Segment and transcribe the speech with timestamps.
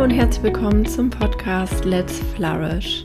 [0.00, 3.04] Hallo und herzlich willkommen zum Podcast Let's Flourish,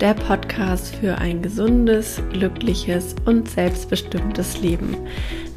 [0.00, 4.96] der Podcast für ein gesundes, glückliches und selbstbestimmtes Leben.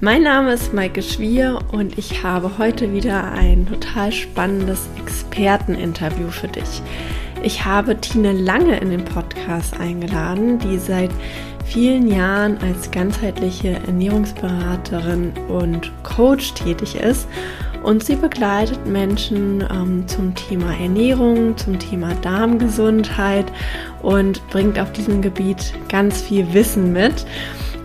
[0.02, 6.48] Mein Name ist Maike Schwier und ich habe heute wieder ein total spannendes Experteninterview für
[6.48, 6.82] dich.
[7.44, 11.12] Ich habe Tine Lange in den Podcast eingeladen, die seit
[11.66, 17.28] vielen Jahren als ganzheitliche Ernährungsberaterin und Coach tätig ist
[17.84, 23.46] und sie begleitet Menschen ähm, zum Thema Ernährung, zum Thema Darmgesundheit
[24.02, 27.26] und bringt auf diesem Gebiet ganz viel Wissen mit.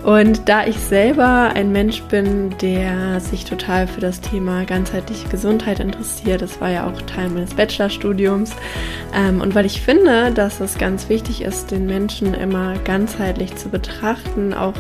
[0.05, 5.81] Und da ich selber ein Mensch bin, der sich total für das Thema ganzheitliche Gesundheit
[5.81, 8.53] interessiert, das war ja auch Teil meines Bachelorstudiums,
[9.17, 13.71] ähm, und weil ich finde, dass es ganz wichtig ist, den Menschen immer ganzheitlich zu
[13.71, 14.75] betrachten, auch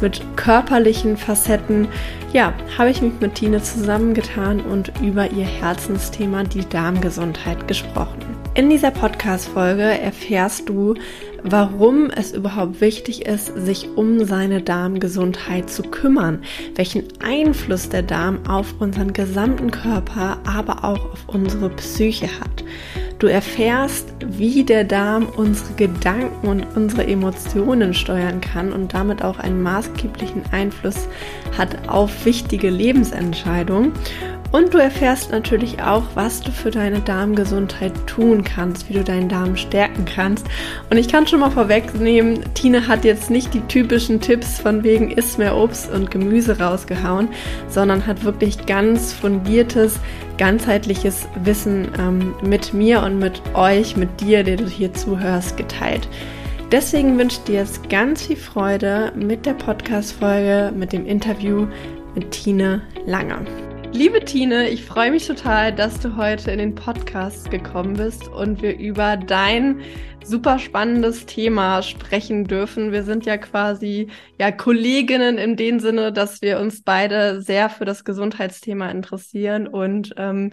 [0.00, 1.86] mit körperlichen Facetten,
[2.32, 8.18] ja, habe ich mich mit Tine zusammengetan und über ihr Herzensthema, die Darmgesundheit, gesprochen.
[8.54, 10.94] In dieser Podcast-Folge erfährst du,
[11.44, 16.42] warum es überhaupt wichtig ist, sich um seine Darmgesundheit zu kümmern,
[16.74, 22.64] welchen Einfluss der Darm auf unseren gesamten Körper, aber auch auf unsere Psyche hat.
[23.18, 29.38] Du erfährst, wie der Darm unsere Gedanken und unsere Emotionen steuern kann und damit auch
[29.38, 31.08] einen maßgeblichen Einfluss
[31.56, 33.92] hat auf wichtige Lebensentscheidungen.
[34.52, 39.28] Und du erfährst natürlich auch, was du für deine Darmgesundheit tun kannst, wie du deinen
[39.28, 40.46] Darm stärken kannst.
[40.90, 45.10] Und ich kann schon mal vorwegnehmen, Tine hat jetzt nicht die typischen Tipps von wegen
[45.10, 47.28] isst mehr Obst und Gemüse rausgehauen,
[47.68, 49.98] sondern hat wirklich ganz fundiertes,
[50.38, 56.08] ganzheitliches Wissen ähm, mit mir und mit euch, mit dir, der du hier zuhörst, geteilt.
[56.70, 61.66] Deswegen wünsche ich dir jetzt ganz viel Freude mit der Podcast-Folge, mit dem Interview
[62.14, 63.44] mit Tine Lange.
[63.94, 68.60] Liebe Tine, ich freue mich total, dass du heute in den Podcast gekommen bist und
[68.60, 69.82] wir über dein
[70.24, 72.90] super spannendes Thema sprechen dürfen.
[72.90, 74.08] Wir sind ja quasi
[74.40, 80.12] ja Kolleginnen in dem Sinne, dass wir uns beide sehr für das Gesundheitsthema interessieren und
[80.16, 80.50] ähm,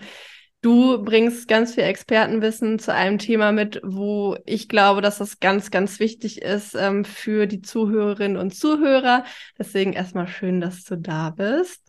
[0.62, 5.72] Du bringst ganz viel Expertenwissen zu einem Thema mit, wo ich glaube, dass das ganz,
[5.72, 9.24] ganz wichtig ist ähm, für die Zuhörerinnen und Zuhörer.
[9.58, 11.82] Deswegen erstmal schön, dass du da bist.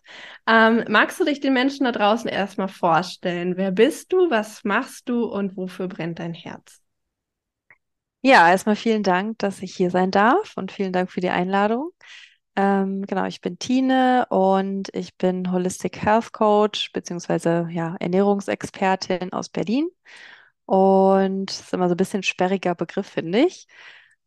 [0.47, 3.57] Ähm, magst du dich den Menschen da draußen erstmal vorstellen?
[3.57, 4.31] Wer bist du?
[4.31, 6.81] Was machst du und wofür brennt dein Herz?
[8.23, 11.91] Ja, erstmal vielen Dank, dass ich hier sein darf und vielen Dank für die Einladung.
[12.55, 19.49] Ähm, genau, ich bin Tine und ich bin Holistic Health Coach beziehungsweise ja, Ernährungsexpertin aus
[19.49, 19.89] Berlin.
[20.65, 23.67] Und das ist immer so ein bisschen sperriger Begriff, finde ich.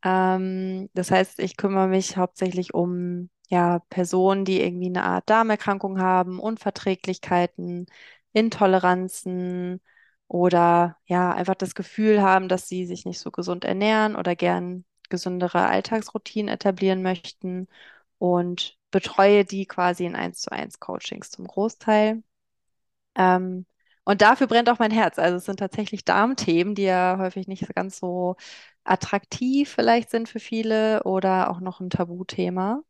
[0.04, 6.00] Ähm, das heißt, ich kümmere mich hauptsächlich um ja, Personen, die irgendwie eine Art Darmerkrankung
[6.00, 7.86] haben, Unverträglichkeiten,
[8.32, 9.80] Intoleranzen
[10.28, 14.84] oder ja, einfach das Gefühl haben, dass sie sich nicht so gesund ernähren oder gern
[15.08, 17.68] gesündere Alltagsroutinen etablieren möchten
[18.18, 22.22] und betreue die quasi in 1 zu 1 Coachings zum Großteil.
[23.16, 23.66] Ähm,
[24.04, 25.18] und dafür brennt auch mein Herz.
[25.18, 28.36] Also es sind tatsächlich Darmthemen, die ja häufig nicht ganz so
[28.84, 32.82] attraktiv vielleicht sind für viele oder auch noch ein Tabuthema.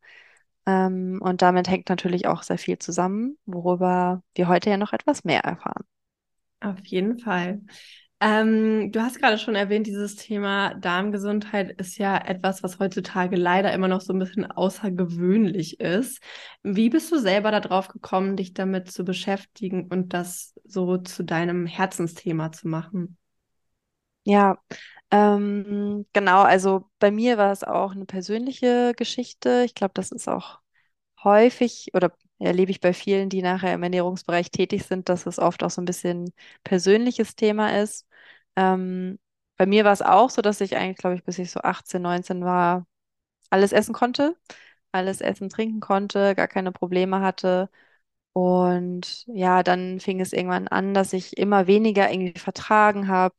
[0.67, 5.23] Ähm, und damit hängt natürlich auch sehr viel zusammen, worüber wir heute ja noch etwas
[5.23, 5.85] mehr erfahren.
[6.59, 7.61] Auf jeden Fall.
[8.19, 13.71] Ähm, du hast gerade schon erwähnt, dieses Thema Darmgesundheit ist ja etwas, was heutzutage leider
[13.73, 16.19] immer noch so ein bisschen außergewöhnlich ist.
[16.63, 21.67] Wie bist du selber darauf gekommen, dich damit zu beschäftigen und das so zu deinem
[21.67, 23.17] Herzensthema zu machen?
[24.23, 24.57] Ja,
[25.11, 26.41] ähm, genau.
[26.43, 29.63] Also bei mir war es auch eine persönliche Geschichte.
[29.65, 30.59] Ich glaube, das ist auch
[31.23, 35.63] häufig oder erlebe ich bei vielen, die nachher im Ernährungsbereich tätig sind, dass es oft
[35.63, 36.33] auch so ein bisschen
[36.63, 38.07] persönliches Thema ist.
[38.55, 39.19] Ähm,
[39.57, 42.01] bei mir war es auch so, dass ich eigentlich, glaube ich, bis ich so 18,
[42.01, 42.85] 19 war,
[43.49, 44.35] alles essen konnte,
[44.91, 47.69] alles essen, trinken konnte, gar keine Probleme hatte.
[48.33, 53.35] Und ja, dann fing es irgendwann an, dass ich immer weniger irgendwie vertragen habe,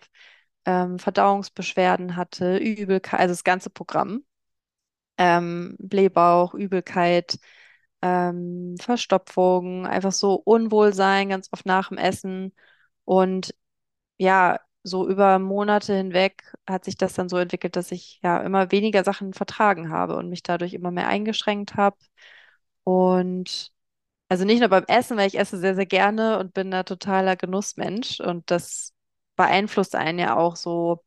[0.67, 4.25] ähm, Verdauungsbeschwerden hatte, Übelkeit, also das ganze Programm.
[5.19, 7.39] Ähm, Blähbauch, Übelkeit,
[8.03, 12.55] ähm, Verstopfung, einfach so Unwohlsein, ganz oft nach dem Essen.
[13.05, 13.55] Und
[14.19, 18.71] ja, so über Monate hinweg hat sich das dann so entwickelt, dass ich ja immer
[18.73, 21.97] weniger Sachen vertragen habe und mich dadurch immer mehr eingeschränkt habe.
[22.85, 23.73] Und
[24.29, 27.37] also nicht nur beim Essen, weil ich esse sehr, sehr gerne und bin da totaler
[27.37, 28.21] Genussmensch.
[28.21, 28.95] Und das
[29.37, 31.05] beeinflusst einen ja auch so,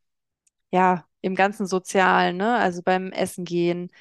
[0.71, 2.57] ja, im ganzen Sozialen, ne?
[2.57, 3.91] Also beim Essen gehen,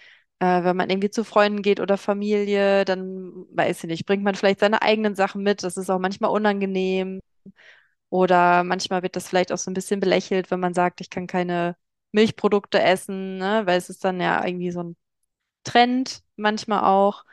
[0.40, 4.34] äh, wenn man irgendwie zu Freunden geht oder Familie, dann weiß ich nicht, bringt man
[4.34, 5.62] vielleicht seine eigenen Sachen mit.
[5.64, 7.20] Das ist auch manchmal unangenehm.
[8.10, 11.26] Oder manchmal wird das vielleicht auch so ein bisschen belächelt, wenn man sagt, ich kann
[11.26, 11.76] keine
[12.12, 13.62] Milchprodukte essen, ne?
[13.66, 14.96] Weil es ist dann ja irgendwie so ein
[15.64, 17.24] Trend manchmal auch.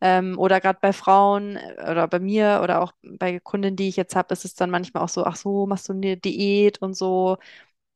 [0.00, 3.96] Ähm, oder gerade bei Frauen äh, oder bei mir oder auch bei Kundinnen, die ich
[3.96, 6.94] jetzt habe, ist es dann manchmal auch so, ach so, machst du eine Diät und
[6.96, 7.38] so.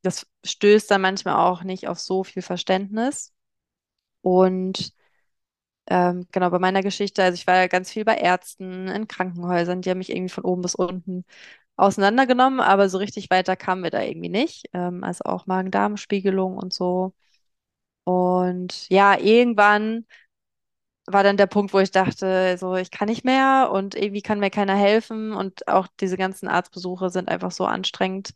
[0.03, 3.33] Das stößt dann manchmal auch nicht auf so viel Verständnis.
[4.23, 4.93] Und
[5.89, 9.83] ähm, genau bei meiner Geschichte, also ich war ja ganz viel bei Ärzten, in Krankenhäusern,
[9.83, 11.25] die haben mich irgendwie von oben bis unten
[11.77, 14.69] auseinandergenommen, aber so richtig weiter kamen wir da irgendwie nicht.
[14.75, 17.15] Ähm, also auch Magen-Darm-Spiegelung und so.
[18.05, 20.07] Und ja, irgendwann
[21.07, 24.39] war dann der Punkt, wo ich dachte, so, ich kann nicht mehr und irgendwie kann
[24.41, 28.35] mir keiner helfen und auch diese ganzen Arztbesuche sind einfach so anstrengend,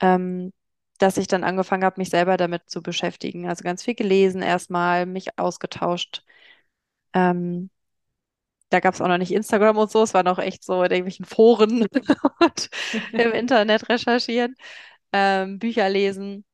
[0.00, 0.52] ähm,
[0.98, 3.48] dass ich dann angefangen habe, mich selber damit zu beschäftigen.
[3.48, 6.24] Also ganz viel gelesen erstmal, mich ausgetauscht.
[7.14, 7.70] Ähm,
[8.70, 10.90] da gab es auch noch nicht Instagram und so, es war noch echt so in
[10.90, 11.86] irgendwelchen Foren
[12.40, 12.70] und
[13.16, 14.54] im Internet recherchieren,
[15.12, 16.44] ähm, Bücher lesen.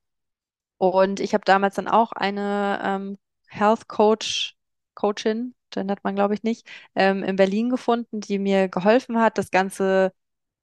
[0.79, 3.19] Und ich habe damals dann auch eine ähm,
[3.49, 4.57] Health Coach,
[4.95, 9.51] Coachin, gendert man glaube ich nicht, ähm, in Berlin gefunden, die mir geholfen hat, das
[9.51, 10.13] Ganze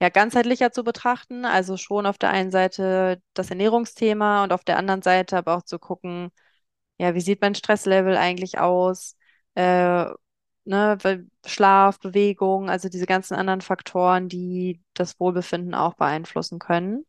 [0.01, 1.45] ja ganzheitlicher zu betrachten.
[1.45, 5.63] Also schon auf der einen Seite das Ernährungsthema und auf der anderen Seite aber auch
[5.63, 6.31] zu gucken,
[6.99, 9.17] ja, wie sieht mein Stresslevel eigentlich aus?
[9.55, 10.05] Äh,
[10.65, 10.97] ne,
[11.45, 17.05] Schlaf, Bewegung, also diese ganzen anderen Faktoren, die das Wohlbefinden auch beeinflussen können.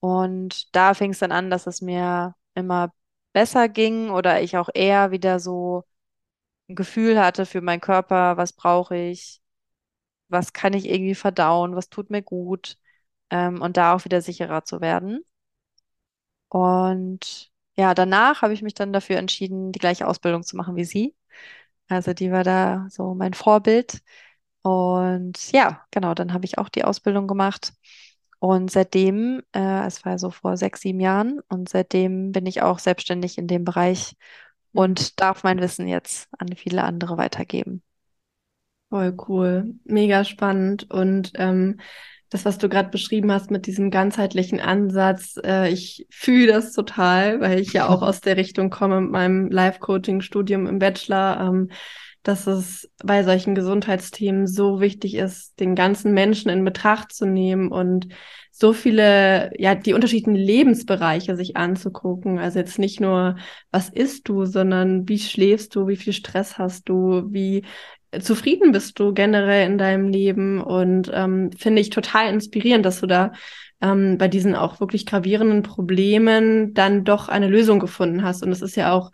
[0.00, 2.92] Und da fing es dann an, dass es mir immer
[3.32, 5.84] besser ging oder ich auch eher wieder so
[6.70, 9.41] ein Gefühl hatte für meinen Körper, was brauche ich,
[10.32, 12.78] was kann ich irgendwie verdauen, was tut mir gut,
[13.30, 15.24] ähm, und da auch wieder sicherer zu werden.
[16.48, 20.84] Und ja, danach habe ich mich dann dafür entschieden, die gleiche Ausbildung zu machen wie
[20.84, 21.16] sie.
[21.88, 24.02] Also die war da so mein Vorbild.
[24.62, 27.74] Und ja, genau, dann habe ich auch die Ausbildung gemacht.
[28.40, 32.78] Und seitdem, äh, es war so vor sechs, sieben Jahren, und seitdem bin ich auch
[32.80, 34.16] selbstständig in dem Bereich
[34.72, 37.82] und darf mein Wissen jetzt an viele andere weitergeben.
[38.92, 40.90] Voll cool, mega spannend.
[40.90, 41.80] Und ähm,
[42.28, 47.40] das, was du gerade beschrieben hast mit diesem ganzheitlichen Ansatz, äh, ich fühle das total,
[47.40, 51.70] weil ich ja auch aus der Richtung komme mit meinem Life-Coaching-Studium im Bachelor, ähm,
[52.22, 57.72] dass es bei solchen Gesundheitsthemen so wichtig ist, den ganzen Menschen in Betracht zu nehmen
[57.72, 58.08] und
[58.50, 62.38] so viele, ja, die unterschiedlichen Lebensbereiche sich anzugucken.
[62.38, 63.36] Also jetzt nicht nur,
[63.70, 67.64] was isst du, sondern wie schläfst du, wie viel Stress hast du, wie
[68.20, 73.06] zufrieden bist du generell in deinem Leben und ähm, finde ich total inspirierend, dass du
[73.06, 73.32] da
[73.80, 78.42] ähm, bei diesen auch wirklich gravierenden Problemen dann doch eine Lösung gefunden hast.
[78.42, 79.12] Und es ist ja auch,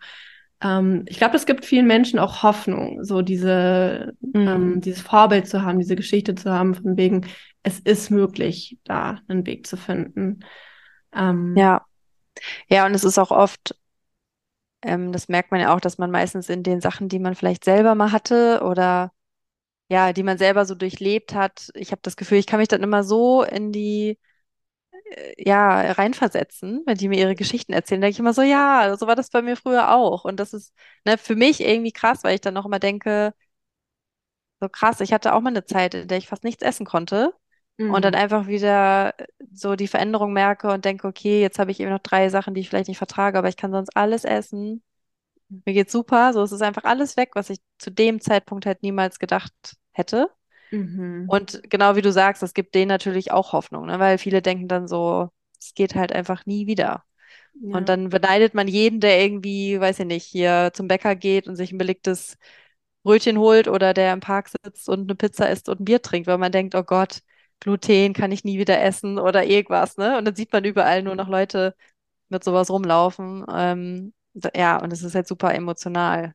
[0.61, 4.47] ähm, ich glaube, es gibt vielen Menschen auch Hoffnung, so diese, mhm.
[4.47, 7.25] ähm, dieses Vorbild zu haben, diese Geschichte zu haben, von wegen,
[7.63, 10.41] es ist möglich, da einen Weg zu finden.
[11.13, 11.85] Ähm, ja.
[12.69, 13.75] Ja, und es ist auch oft
[14.81, 17.63] ähm, das merkt man ja auch, dass man meistens in den Sachen, die man vielleicht
[17.65, 19.11] selber mal hatte oder
[19.89, 22.83] ja, die man selber so durchlebt hat, ich habe das Gefühl, ich kann mich dann
[22.83, 24.19] immer so in die
[25.11, 29.07] äh, ja, reinversetzen, wenn die mir ihre Geschichten erzählen, denke ich immer so, ja, so
[29.07, 30.25] war das bei mir früher auch.
[30.25, 30.73] Und das ist
[31.05, 33.33] ne, für mich irgendwie krass, weil ich dann auch immer denke,
[34.61, 37.33] so krass, ich hatte auch mal eine Zeit, in der ich fast nichts essen konnte.
[37.87, 38.19] Und dann mhm.
[38.19, 39.13] einfach wieder
[39.53, 42.61] so die Veränderung merke und denke, okay, jetzt habe ich eben noch drei Sachen, die
[42.61, 44.83] ich vielleicht nicht vertrage, aber ich kann sonst alles essen.
[45.47, 46.33] Mir geht's super.
[46.33, 49.53] So, es ist einfach alles weg, was ich zu dem Zeitpunkt halt niemals gedacht
[49.91, 50.29] hätte.
[50.71, 51.25] Mhm.
[51.27, 53.97] Und genau wie du sagst, es gibt denen natürlich auch Hoffnung, ne?
[53.99, 57.03] Weil viele denken dann so, es geht halt einfach nie wieder.
[57.61, 57.77] Ja.
[57.77, 61.55] Und dann beneidet man jeden, der irgendwie, weiß ich nicht, hier zum Bäcker geht und
[61.55, 62.37] sich ein belegtes
[63.03, 66.27] Brötchen holt oder der im Park sitzt und eine Pizza isst und ein Bier trinkt,
[66.27, 67.21] weil man denkt, oh Gott,
[67.59, 70.17] Gluten kann ich nie wieder essen oder irgendwas, ne?
[70.17, 71.75] Und dann sieht man überall nur noch Leute
[72.29, 73.45] mit sowas rumlaufen.
[73.53, 74.13] Ähm,
[74.55, 76.33] ja, und es ist halt super emotional.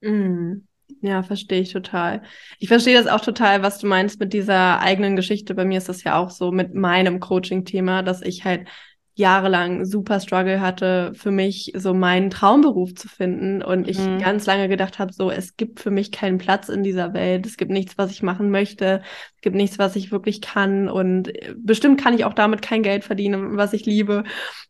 [0.00, 0.66] Mm.
[1.00, 2.22] Ja, verstehe ich total.
[2.58, 5.54] Ich verstehe das auch total, was du meinst mit dieser eigenen Geschichte.
[5.54, 8.68] Bei mir ist das ja auch so mit meinem Coaching-Thema, dass ich halt
[9.16, 14.18] jahrelang super Struggle hatte, für mich so meinen Traumberuf zu finden und ich mhm.
[14.18, 17.56] ganz lange gedacht habe, so es gibt für mich keinen Platz in dieser Welt, es
[17.56, 19.02] gibt nichts, was ich machen möchte,
[19.36, 22.82] es gibt nichts, was ich wirklich kann und äh, bestimmt kann ich auch damit kein
[22.82, 24.24] Geld verdienen, was ich liebe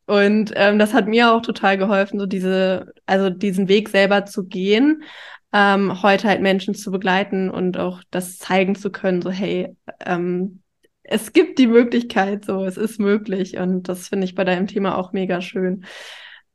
[0.07, 4.45] und ähm, das hat mir auch total geholfen, so diese, also diesen Weg selber zu
[4.45, 5.03] gehen.
[5.53, 10.64] Ähm, heute halt Menschen zu begleiten und auch das zeigen zu können, so hey, ähm,
[11.05, 13.59] es gibt die Möglichkeit, so, es ist möglich.
[13.59, 15.85] Und das finde ich bei deinem Thema auch mega schön.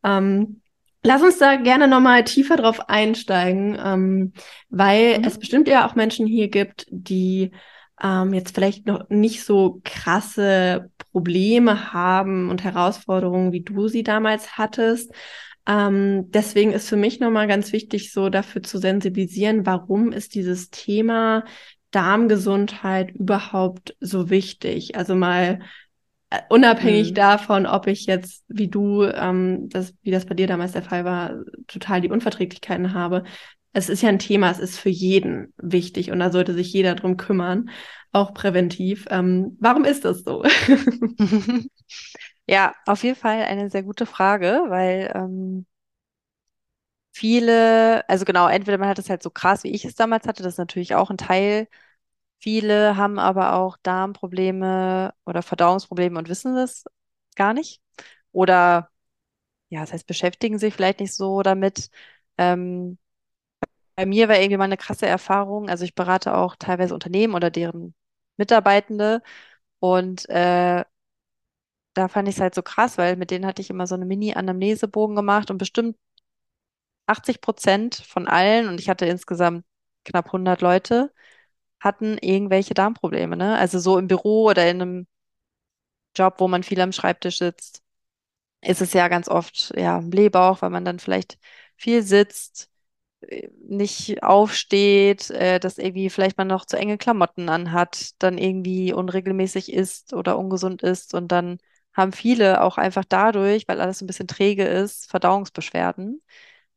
[0.03, 0.61] Ähm,
[1.03, 4.33] lass uns da gerne nochmal tiefer drauf einsteigen, ähm,
[4.69, 5.23] weil mhm.
[5.23, 7.51] es bestimmt ja auch Menschen hier gibt, die
[8.01, 14.57] ähm, jetzt vielleicht noch nicht so krasse Probleme haben und Herausforderungen, wie du sie damals
[14.57, 15.11] hattest.
[15.67, 20.71] Ähm, deswegen ist für mich nochmal ganz wichtig, so dafür zu sensibilisieren, warum ist dieses
[20.71, 21.43] Thema
[21.91, 24.95] Darmgesundheit überhaupt so wichtig?
[24.95, 25.59] Also mal
[26.29, 27.15] äh, unabhängig mhm.
[27.15, 31.05] davon, ob ich jetzt, wie du, ähm, das, wie das bei dir damals der Fall
[31.05, 31.33] war,
[31.67, 33.23] total die Unverträglichkeiten habe.
[33.73, 36.95] Es ist ja ein Thema, es ist für jeden wichtig und da sollte sich jeder
[36.95, 37.69] drum kümmern,
[38.11, 39.05] auch präventiv.
[39.09, 40.43] Ähm, warum ist das so?
[42.47, 45.65] ja, auf jeden Fall eine sehr gute Frage, weil ähm,
[47.19, 50.43] viele, also genau, entweder man hat es halt so krass, wie ich es damals hatte,
[50.43, 51.67] das ist natürlich auch ein Teil
[52.39, 56.85] Viele haben aber auch Darmprobleme oder Verdauungsprobleme und wissen das
[57.35, 57.81] gar nicht.
[58.31, 58.91] Oder,
[59.69, 61.89] ja, das heißt, beschäftigen sich vielleicht nicht so damit.
[62.37, 62.97] Ähm,
[63.95, 65.69] bei mir war irgendwie mal eine krasse Erfahrung.
[65.69, 67.95] Also ich berate auch teilweise Unternehmen oder deren
[68.37, 69.21] Mitarbeitende.
[69.79, 70.85] Und äh,
[71.93, 74.05] da fand ich es halt so krass, weil mit denen hatte ich immer so eine
[74.05, 75.97] Mini-Anamnesebogen gemacht und bestimmt
[77.09, 79.65] 80 Prozent von allen, und ich hatte insgesamt
[80.05, 81.11] knapp 100 Leute,
[81.81, 83.57] hatten irgendwelche Darmprobleme, ne?
[83.57, 85.07] Also so im Büro oder in einem
[86.15, 87.81] Job, wo man viel am Schreibtisch sitzt,
[88.61, 91.39] ist es ja ganz oft ja Blähbauch, weil man dann vielleicht
[91.77, 92.69] viel sitzt,
[93.21, 98.93] äh, nicht aufsteht, äh, dass irgendwie vielleicht man noch zu enge Klamotten anhat, dann irgendwie
[98.93, 101.59] unregelmäßig isst oder ungesund ist und dann
[101.93, 106.21] haben viele auch einfach dadurch, weil alles ein bisschen träge ist, Verdauungsbeschwerden.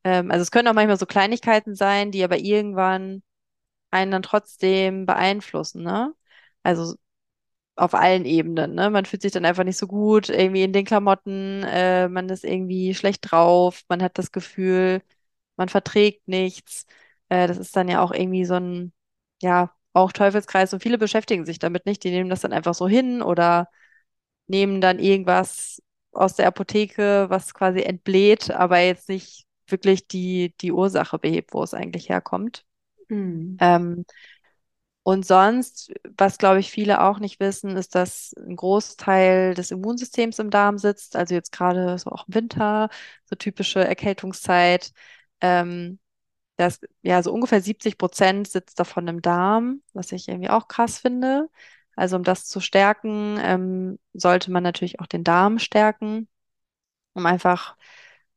[0.05, 3.23] Ähm, also es können auch manchmal so Kleinigkeiten sein, die aber irgendwann
[3.91, 6.15] einen dann trotzdem beeinflussen, ne?
[6.65, 6.97] Also
[7.77, 8.91] auf allen Ebenen, ne?
[8.91, 12.45] Man fühlt sich dann einfach nicht so gut, irgendwie in den Klamotten, äh, man ist
[12.45, 15.03] irgendwie schlecht drauf, man hat das Gefühl,
[15.57, 16.87] man verträgt nichts.
[17.29, 18.93] Äh, das ist dann ja auch irgendwie so ein,
[19.43, 22.05] ja, auch Teufelskreis und viele beschäftigen sich damit nicht.
[22.05, 23.69] Die nehmen das dann einfach so hin oder
[24.47, 25.83] nehmen dann irgendwas
[26.13, 31.63] aus der Apotheke, was quasi entbläht, aber jetzt nicht wirklich die, die Ursache behebt, wo
[31.63, 32.65] es eigentlich herkommt.
[33.09, 33.57] Mhm.
[33.61, 34.05] Ähm,
[35.05, 40.39] und sonst, was glaube ich viele auch nicht wissen, ist, dass ein Großteil des Immunsystems
[40.39, 41.17] im Darm sitzt.
[41.17, 42.89] Also jetzt gerade so auch im Winter,
[43.25, 44.93] so typische Erkältungszeit.
[45.41, 45.99] Ähm,
[46.57, 50.99] das, ja, so ungefähr 70 Prozent sitzt davon im Darm, was ich irgendwie auch krass
[50.99, 51.49] finde.
[51.97, 56.29] Also um das zu stärken, ähm, sollte man natürlich auch den Darm stärken,
[57.15, 57.77] um einfach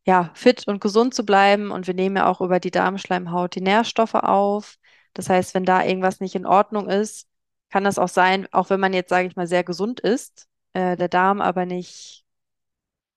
[0.06, 1.72] ja, fit und gesund zu bleiben.
[1.72, 4.78] Und wir nehmen ja auch über die Darmschleimhaut die Nährstoffe auf.
[5.14, 7.28] Das heißt, wenn da irgendwas nicht in Ordnung ist,
[7.70, 10.96] kann das auch sein, auch wenn man jetzt, sage ich mal, sehr gesund ist, äh,
[10.98, 12.26] der Darm aber nicht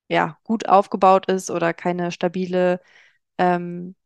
[0.09, 2.81] ja, gut aufgebaut ist oder keine stabile
[3.39, 3.97] ähm,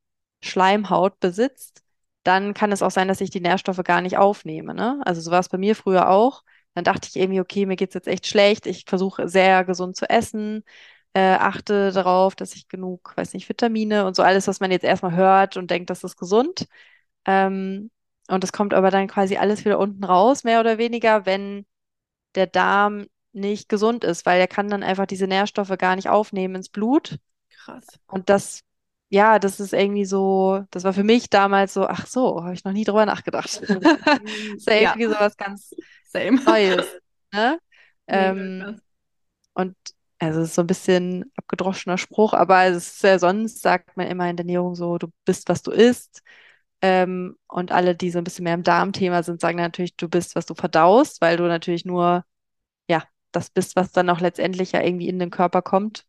[0.42, 1.82] Schleimhaut besitzt,
[2.24, 4.74] dann kann es auch sein, dass ich die Nährstoffe gar nicht aufnehme.
[4.74, 5.00] Ne?
[5.04, 6.44] Also so war es bei mir früher auch.
[6.74, 8.66] Dann dachte ich irgendwie, okay, mir geht's jetzt echt schlecht.
[8.66, 10.64] Ich versuche sehr gesund zu essen,
[11.14, 14.85] äh, achte darauf, dass ich genug, weiß nicht, Vitamine und so alles, was man jetzt
[14.85, 16.66] erstmal hört und denkt, das ist gesund.
[17.26, 17.90] Ähm,
[18.28, 21.66] und das kommt aber dann quasi alles wieder unten raus, mehr oder weniger, wenn
[22.35, 26.57] der Darm nicht gesund ist, weil er kann dann einfach diese Nährstoffe gar nicht aufnehmen
[26.57, 27.19] ins Blut.
[27.50, 27.87] Krass.
[28.07, 28.62] Und das,
[29.09, 32.64] ja, das ist irgendwie so, das war für mich damals so, ach so, habe ich
[32.64, 33.62] noch nie drüber nachgedacht.
[33.62, 33.71] das
[34.57, 36.42] ist ja irgendwie so was ganz Same.
[36.42, 36.87] Neues.
[37.33, 37.59] Ne?
[38.07, 38.81] Ähm,
[39.54, 39.76] und
[40.26, 44.07] also es ist so ein bisschen abgedroschener Spruch, aber es ist ja sonst, sagt man
[44.07, 46.23] immer in der Ernährung so, du bist, was du isst.
[46.83, 50.37] Ähm, und alle, die so ein bisschen mehr im Darmthema sind, sagen natürlich, du bist,
[50.37, 52.25] was du verdaust, weil du natürlich nur,
[52.88, 56.07] ja, das bist, was dann auch letztendlich ja irgendwie in den Körper kommt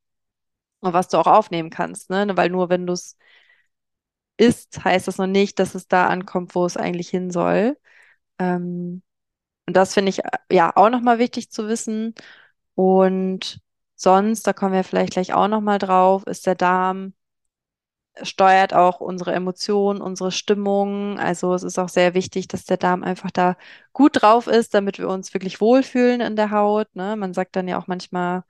[0.81, 2.27] und was du auch aufnehmen kannst, ne?
[2.37, 3.17] Weil nur wenn du es
[4.37, 7.77] isst, heißt das noch nicht, dass es da ankommt, wo es eigentlich hin soll.
[8.39, 9.03] Ähm,
[9.67, 12.15] und das finde ich ja auch nochmal wichtig zu wissen.
[12.75, 13.61] Und
[14.03, 17.13] Sonst, da kommen wir vielleicht gleich auch nochmal drauf, ist der Darm,
[18.21, 21.19] steuert auch unsere Emotionen, unsere Stimmung.
[21.19, 23.57] Also es ist auch sehr wichtig, dass der Darm einfach da
[23.93, 26.93] gut drauf ist, damit wir uns wirklich wohlfühlen in der Haut.
[26.95, 27.15] Ne?
[27.15, 28.43] Man sagt dann ja auch manchmal,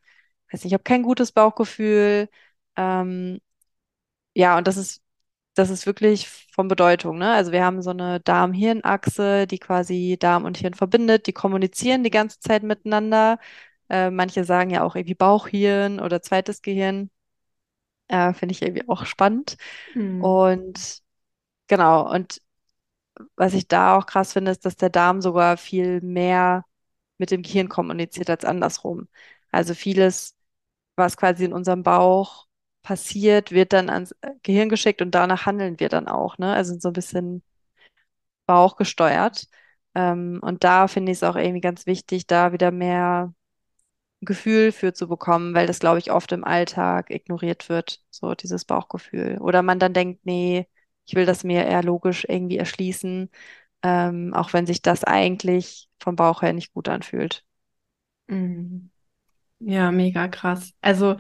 [0.52, 2.30] weiß nicht, ich habe kein gutes Bauchgefühl.
[2.78, 3.40] Ähm,
[4.36, 5.02] ja, und das ist,
[5.56, 7.18] das ist wirklich von Bedeutung.
[7.20, 7.32] Ne?
[7.34, 11.28] Also wir haben so eine Darm-Hirn-Achse, die quasi Darm und Hirn verbindet.
[11.28, 13.40] Die kommunizieren die ganze Zeit miteinander.
[13.94, 17.12] Äh, manche sagen ja auch irgendwie Bauchhirn oder zweites Gehirn.
[18.08, 19.56] Äh, Finde ich irgendwie auch spannend.
[19.94, 20.24] Mhm.
[20.24, 21.00] Und
[21.68, 22.42] genau, und
[23.36, 26.66] was ich da auch krass finde, ist, dass der Darm sogar viel mehr
[27.20, 29.08] mit dem Gehirn kommuniziert als andersrum.
[29.52, 30.36] Also vieles,
[30.96, 32.48] was quasi in unserem Bauch
[32.82, 36.54] passiert, wird dann ans Gehirn geschickt und danach handeln wir dann auch, ne?
[36.54, 37.44] Also so ein bisschen
[38.46, 39.48] bauchgesteuert.
[39.96, 43.34] Ähm, und da finde ich es auch irgendwie ganz wichtig, da wieder mehr
[44.26, 48.66] Gefühl für zu bekommen, weil das, glaube ich, oft im Alltag ignoriert wird, so dieses
[48.66, 49.38] Bauchgefühl.
[49.40, 50.68] Oder man dann denkt, nee,
[51.06, 53.30] ich will das mir eher logisch irgendwie erschließen,
[53.84, 57.46] ähm, auch wenn sich das eigentlich vom Bauch her nicht gut anfühlt.
[58.28, 58.90] Mhm.
[59.60, 60.74] Ja, mega krass.
[60.82, 61.18] Also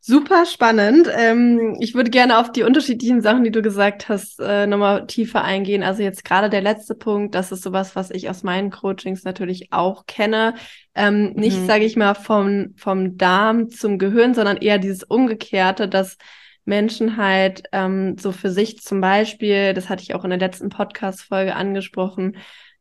[0.00, 1.08] super spannend.
[1.14, 5.44] Ähm, ich würde gerne auf die unterschiedlichen Sachen, die du gesagt hast, äh, nochmal tiefer
[5.44, 5.82] eingehen.
[5.82, 9.72] Also jetzt gerade der letzte Punkt, das ist sowas, was ich aus meinen Coachings natürlich
[9.72, 10.54] auch kenne.
[10.94, 11.66] Ähm, nicht, Mhm.
[11.66, 16.16] sage ich mal, vom, vom Darm zum Gehirn, sondern eher dieses Umgekehrte, dass
[16.64, 20.68] Menschen halt ähm, so für sich zum Beispiel, das hatte ich auch in der letzten
[20.68, 22.36] Podcast-Folge angesprochen,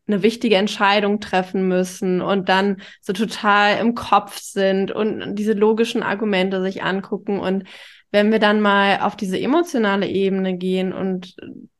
[0.09, 6.03] eine wichtige Entscheidung treffen müssen und dann so total im Kopf sind und diese logischen
[6.03, 7.39] Argumente sich angucken.
[7.39, 7.63] Und
[8.11, 11.35] wenn wir dann mal auf diese emotionale Ebene gehen und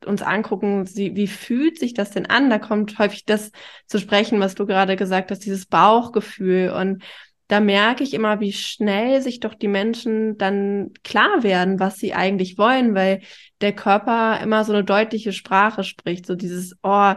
[0.06, 3.52] uns angucken, wie, fühlt sich das denn an, da kommt häufig das
[3.88, 6.70] zu sprechen, was du gerade gesagt hast, dieses Bauchgefühl.
[6.70, 7.04] Und
[7.48, 12.14] da merke ich immer, wie schnell sich doch die Menschen dann klar werden, was sie
[12.14, 13.22] eigentlich wollen, weil
[13.60, 17.14] der Körper immer so eine deutliche Sprache spricht, so dieses, oh,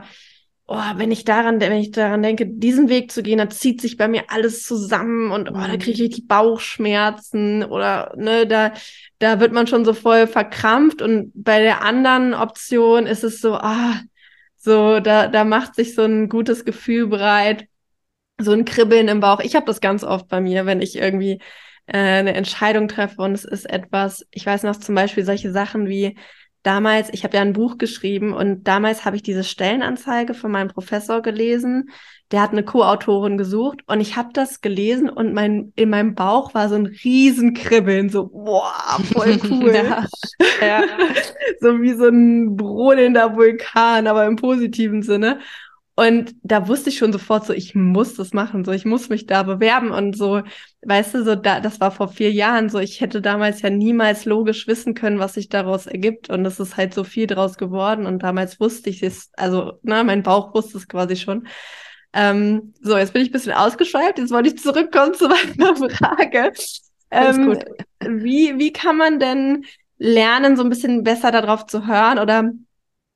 [0.66, 3.96] oh, wenn ich daran, wenn ich daran denke, diesen Weg zu gehen, dann zieht sich
[3.96, 8.72] bei mir alles zusammen und oh, da kriege ich richtig Bauchschmerzen oder ne, da,
[9.18, 13.54] da wird man schon so voll verkrampft und bei der anderen Option ist es so,
[13.54, 14.00] ah,
[14.56, 17.66] so, da, da macht sich so ein gutes Gefühl bereit,
[18.38, 19.40] so ein Kribbeln im Bauch.
[19.40, 21.40] Ich habe das ganz oft bei mir, wenn ich irgendwie
[21.86, 25.88] äh, eine Entscheidung treffe und es ist etwas, ich weiß noch zum Beispiel solche Sachen
[25.88, 26.16] wie,
[26.62, 30.68] damals, ich habe ja ein Buch geschrieben und damals habe ich diese Stellenanzeige von meinem
[30.68, 31.90] Professor gelesen.
[32.30, 36.54] Der hat eine Co-Autorin gesucht und ich habe das gelesen und mein, in meinem Bauch
[36.54, 39.74] war so ein Riesenkribbeln, so, boah, voll cool.
[39.74, 40.06] Ja.
[40.60, 40.82] Ja.
[41.60, 45.40] so wie so ein brodelnder Vulkan, aber im positiven Sinne.
[46.02, 49.26] Und da wusste ich schon sofort so, ich muss das machen, so ich muss mich
[49.26, 50.42] da bewerben und so,
[50.84, 54.24] weißt du, so da, das war vor vier Jahren so, ich hätte damals ja niemals
[54.24, 58.06] logisch wissen können, was sich daraus ergibt und es ist halt so viel draus geworden
[58.06, 61.46] und damals wusste ich es, also, na, mein Bauch wusste es quasi schon.
[62.12, 66.52] Ähm, so, jetzt bin ich ein bisschen ausgeschweift, jetzt wollte ich zurückkommen zu meiner Frage.
[67.12, 67.60] Ähm,
[68.00, 69.66] wie, wie kann man denn
[69.98, 72.50] lernen, so ein bisschen besser darauf zu hören oder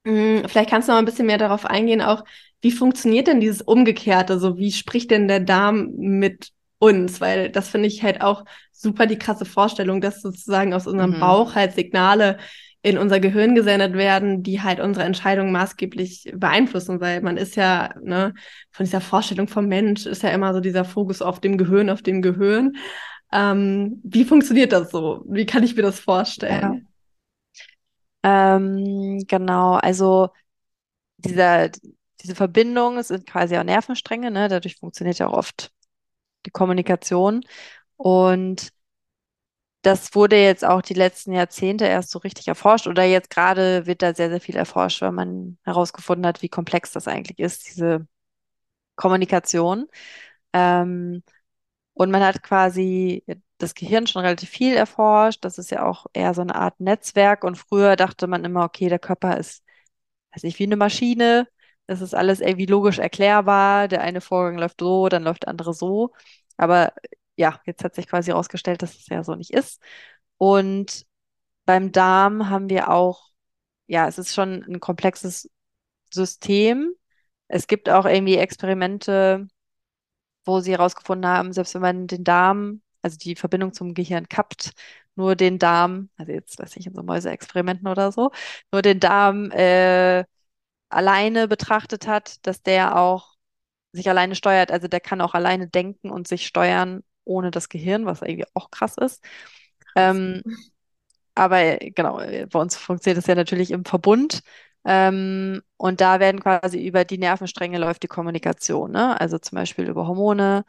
[0.05, 2.23] mh, vielleicht kannst du noch ein bisschen mehr darauf eingehen, auch
[2.63, 4.39] wie funktioniert denn dieses Umgekehrte?
[4.39, 7.21] So, wie spricht denn der Darm mit uns?
[7.21, 11.21] Weil das finde ich halt auch super die krasse Vorstellung, dass sozusagen aus unserem Mhm.
[11.21, 12.39] Bauch halt Signale
[12.83, 17.91] in unser Gehirn gesendet werden, die halt unsere Entscheidungen maßgeblich beeinflussen, weil man ist ja,
[18.01, 18.33] ne,
[18.71, 22.03] von dieser Vorstellung vom Mensch ist ja immer so dieser Fokus auf dem Gehirn, auf
[22.03, 22.77] dem Gehirn.
[23.33, 25.25] Ähm, wie funktioniert das so?
[25.29, 26.87] Wie kann ich mir das vorstellen?
[28.23, 30.29] Ähm, genau, also
[31.19, 31.71] dieser,
[32.27, 34.49] diese Verbindung es sind quasi auch Nervenstränge, ne?
[34.49, 35.73] Dadurch funktioniert ja auch oft
[36.47, 37.43] die Kommunikation.
[37.97, 38.73] Und
[39.83, 44.03] das wurde jetzt auch die letzten Jahrzehnte erst so richtig erforscht oder jetzt gerade wird
[44.03, 48.07] da sehr, sehr viel erforscht, weil man herausgefunden hat, wie komplex das eigentlich ist, diese
[48.97, 49.87] Kommunikation.
[50.55, 51.23] Ähm,
[51.95, 53.25] und man hat quasi
[53.59, 55.45] das Gehirn schon relativ viel erforscht.
[55.45, 57.45] Das ist ja auch eher so eine Art Netzwerk.
[57.45, 59.65] Und früher dachte man immer, okay, der Körper ist,
[60.35, 61.49] weiß nicht, wie eine Maschine.
[61.87, 63.89] Das ist alles irgendwie logisch erklärbar.
[63.89, 66.13] Der eine Vorgang läuft so, dann läuft der andere so.
[66.57, 66.93] Aber
[67.37, 69.81] ja, jetzt hat sich quasi herausgestellt, dass es ja so nicht ist.
[70.39, 71.07] Und
[71.67, 73.31] beim Darm haben wir auch,
[73.89, 75.51] ja, es ist schon ein komplexes
[76.13, 76.95] System.
[77.49, 79.49] Es gibt auch irgendwie Experimente,
[80.45, 84.73] wo sie herausgefunden haben, selbst wenn man den Darm, also die Verbindung zum Gehirn kappt,
[85.17, 88.31] nur den Darm, also jetzt weiß ich in so Mäuseexperimenten oder so,
[88.73, 90.25] nur den Darm äh,
[90.89, 93.35] alleine betrachtet hat, dass der auch
[93.93, 94.71] sich alleine steuert.
[94.71, 98.71] Also der kann auch alleine denken und sich steuern ohne das Gehirn, was irgendwie auch
[98.71, 99.25] krass ist.
[99.97, 100.43] Ähm,
[101.35, 104.43] aber äh, genau, äh, bei uns funktioniert das ja natürlich im Verbund.
[104.85, 109.21] Ähm, und da werden quasi über die Nervenstränge läuft die Kommunikation, ne?
[109.21, 110.65] Also zum Beispiel über Hormone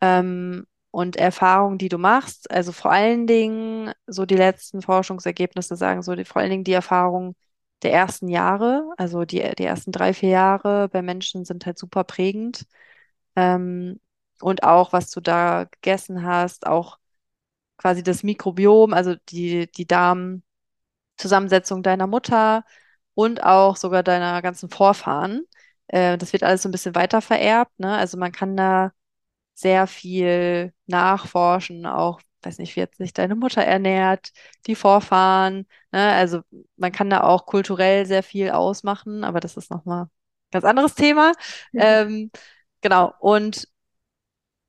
[0.00, 2.50] ähm, und Erfahrungen, die du machst.
[2.50, 6.72] Also vor allen Dingen, so die letzten Forschungsergebnisse sagen so, die, vor allen Dingen die
[6.72, 7.36] Erfahrungen
[7.82, 12.04] der ersten Jahre, also die, die ersten drei, vier Jahre bei Menschen sind halt super
[12.04, 12.66] prägend.
[13.36, 14.00] Ähm,
[14.40, 16.98] und auch, was du da gegessen hast, auch
[17.78, 22.64] quasi das Mikrobiom, also die, die Darmzusammensetzung deiner Mutter
[23.14, 25.44] und auch sogar deiner ganzen Vorfahren.
[25.88, 27.96] Äh, das wird alles so ein bisschen weiter vererbt, ne?
[27.96, 28.92] Also man kann da
[29.54, 34.30] sehr viel nachforschen, auch, weiß nicht, wie jetzt sich deine Mutter ernährt,
[34.66, 36.12] die Vorfahren, ne?
[36.12, 36.42] Also
[36.76, 40.10] man kann da auch kulturell sehr viel ausmachen, aber das ist nochmal ein
[40.52, 41.32] ganz anderes Thema.
[41.72, 42.02] Ja.
[42.02, 42.30] Ähm,
[42.80, 43.68] genau, und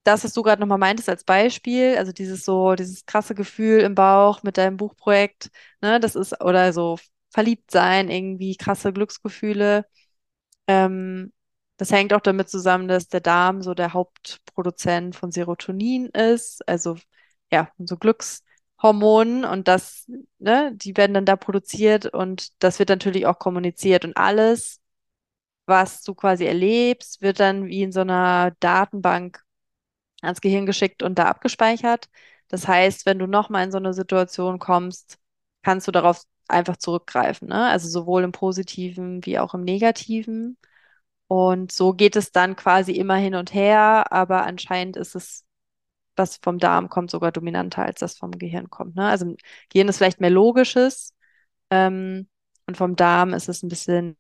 [0.04, 3.96] das, was du gerade nochmal meintest als Beispiel, also dieses so, dieses krasse Gefühl im
[3.96, 6.98] Bauch mit deinem Buchprojekt, ne, das ist, oder so
[7.30, 9.86] verliebt sein, irgendwie krasse Glücksgefühle.
[10.68, 11.34] Ähm,
[11.78, 16.98] das hängt auch damit zusammen, dass der Darm so der Hauptproduzent von Serotonin ist, also
[17.52, 20.06] ja, so Glückshormonen und das,
[20.40, 24.80] ne, die werden dann da produziert und das wird natürlich auch kommuniziert und alles,
[25.66, 29.44] was du quasi erlebst, wird dann wie in so einer Datenbank
[30.22, 32.10] ans Gehirn geschickt und da abgespeichert.
[32.48, 35.20] Das heißt, wenn du nochmal in so eine Situation kommst,
[35.64, 37.68] kannst du darauf einfach zurückgreifen, ne?
[37.70, 40.58] Also sowohl im Positiven wie auch im Negativen.
[41.28, 45.46] Und so geht es dann quasi immer hin und her, aber anscheinend ist es,
[46.16, 49.08] was vom Darm kommt, sogar dominanter, als das vom Gehirn kommt, ne?
[49.10, 49.36] Also
[49.70, 51.14] Gehirn ist vielleicht mehr Logisches,
[51.72, 52.30] ähm,
[52.68, 54.18] und vom Darm ist es ein bisschen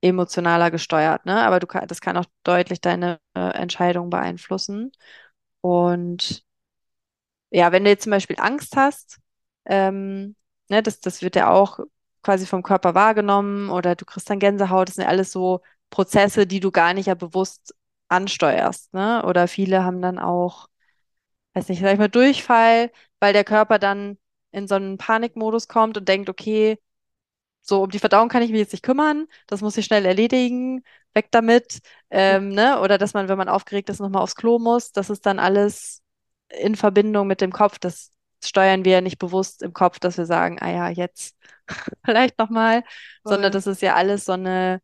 [0.00, 1.42] emotionaler gesteuert, ne?
[1.42, 4.92] Aber du kann, das kann auch deutlich deine äh, Entscheidung beeinflussen.
[5.60, 6.44] Und
[7.50, 9.18] ja, wenn du jetzt zum Beispiel Angst hast,
[9.66, 10.36] ähm,
[10.68, 11.80] ne, das, das wird ja auch
[12.22, 16.46] quasi vom Körper wahrgenommen oder du kriegst dann Gänsehaut, das sind ja alles so Prozesse,
[16.46, 17.74] die du gar nicht ja bewusst
[18.08, 19.24] ansteuerst, ne?
[19.26, 20.68] Oder viele haben dann auch,
[21.54, 24.18] weiß nicht, sag ich mal, Durchfall, weil der Körper dann
[24.52, 26.78] in so einen Panikmodus kommt und denkt, okay,
[27.60, 30.82] so, um die Verdauung kann ich mich jetzt nicht kümmern, das muss ich schnell erledigen,
[31.14, 32.80] weg damit, ähm, ne?
[32.80, 36.02] Oder dass man, wenn man aufgeregt ist, nochmal aufs Klo muss, das ist dann alles
[36.48, 38.10] in Verbindung mit dem Kopf, das
[38.44, 41.36] steuern wir ja nicht bewusst im Kopf, dass wir sagen, ah ja, jetzt
[42.04, 42.82] vielleicht nochmal,
[43.24, 44.80] sondern das ist ja alles so eine,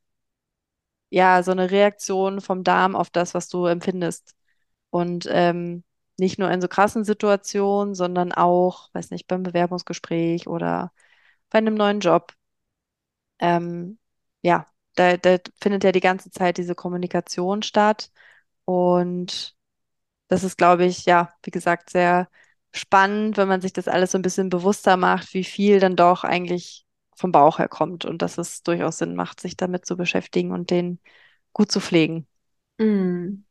[1.11, 4.35] ja, so eine Reaktion vom Darm auf das, was du empfindest.
[4.91, 5.85] Und ähm,
[6.19, 10.93] nicht nur in so krassen Situationen, sondern auch, weiß nicht, beim Bewerbungsgespräch oder
[11.51, 12.35] bei einem neuen Job
[13.39, 13.99] ähm,
[14.43, 18.11] ja, da, da findet ja die ganze Zeit diese Kommunikation statt.
[18.65, 19.57] Und
[20.29, 22.29] das ist, glaube ich, ja, wie gesagt, sehr
[22.75, 26.25] spannend, wenn man sich das alles so ein bisschen bewusster macht, wie viel dann doch
[26.25, 30.53] eigentlich vom Bauch her kommt und dass es durchaus Sinn macht, sich damit zu beschäftigen
[30.53, 31.01] und den
[31.53, 32.27] gut zu pflegen.
[32.79, 33.45] Mm,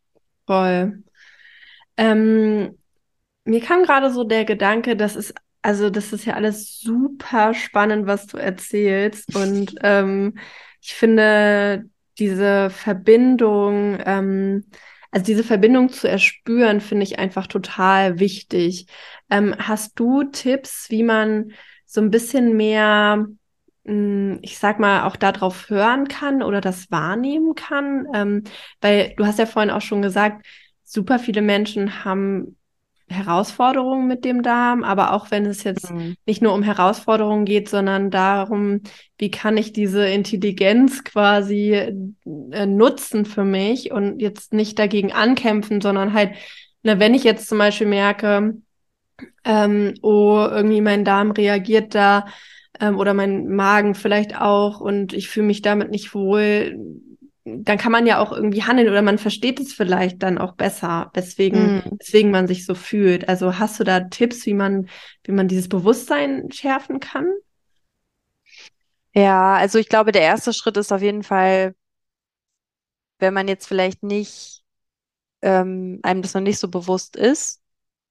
[0.48, 1.04] voll.
[1.98, 2.78] Ähm,
[3.46, 5.34] Mir kam gerade so der Gedanke, das ist,
[5.64, 9.36] also das ist ja alles super spannend, was du erzählst.
[9.36, 10.38] Und ähm,
[10.82, 11.86] ich finde
[12.20, 14.66] diese Verbindung, ähm,
[15.12, 18.88] also diese Verbindung zu erspüren, finde ich einfach total wichtig.
[19.30, 21.52] Ähm, hast du Tipps, wie man
[21.86, 23.28] so ein bisschen mehr,
[23.84, 28.08] mh, ich sag mal, auch darauf hören kann oder das wahrnehmen kann?
[28.14, 28.44] Ähm,
[28.82, 30.46] weil du hast ja vorhin auch schon gesagt,
[30.88, 32.58] super viele Menschen haben
[33.10, 36.16] Herausforderungen mit dem Darm, aber auch wenn es jetzt Mhm.
[36.26, 38.82] nicht nur um Herausforderungen geht, sondern darum,
[39.18, 45.80] wie kann ich diese Intelligenz quasi äh, nutzen für mich und jetzt nicht dagegen ankämpfen,
[45.80, 46.32] sondern halt,
[46.84, 48.58] na, wenn ich jetzt zum Beispiel merke,
[49.46, 52.26] ähm, oh, irgendwie mein Darm reagiert da
[52.80, 56.78] ähm, oder mein Magen vielleicht auch und ich fühle mich damit nicht wohl,
[57.64, 61.12] dann kann man ja auch irgendwie handeln oder man versteht es vielleicht dann auch besser,
[61.14, 61.98] weswegen, Mhm.
[62.00, 63.30] weswegen man sich so fühlt.
[63.30, 64.90] Also hast du da Tipps, wie man,
[65.24, 67.28] wie man dieses Bewusstsein schärfen kann?
[69.14, 71.76] Ja, also ich glaube, der erste Schritt ist auf jeden Fall,
[73.20, 74.64] wenn man jetzt vielleicht nicht,
[75.42, 77.62] ähm, einem das noch nicht so bewusst ist,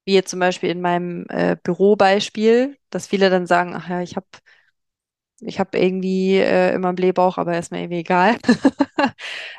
[0.07, 4.17] wie jetzt zum Beispiel in meinem äh, Bürobeispiel, dass viele dann sagen, ach ja, ich
[4.17, 4.27] habe
[5.41, 8.37] ich hab irgendwie äh, immer einen Blähbauch, aber ist mir irgendwie egal.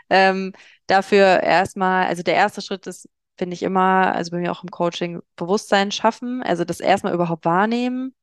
[0.09, 0.53] Ähm,
[0.87, 4.71] dafür erstmal, also der erste Schritt ist, finde ich immer, also bei mir auch im
[4.71, 8.15] Coaching, Bewusstsein schaffen, also das erstmal überhaupt wahrnehmen.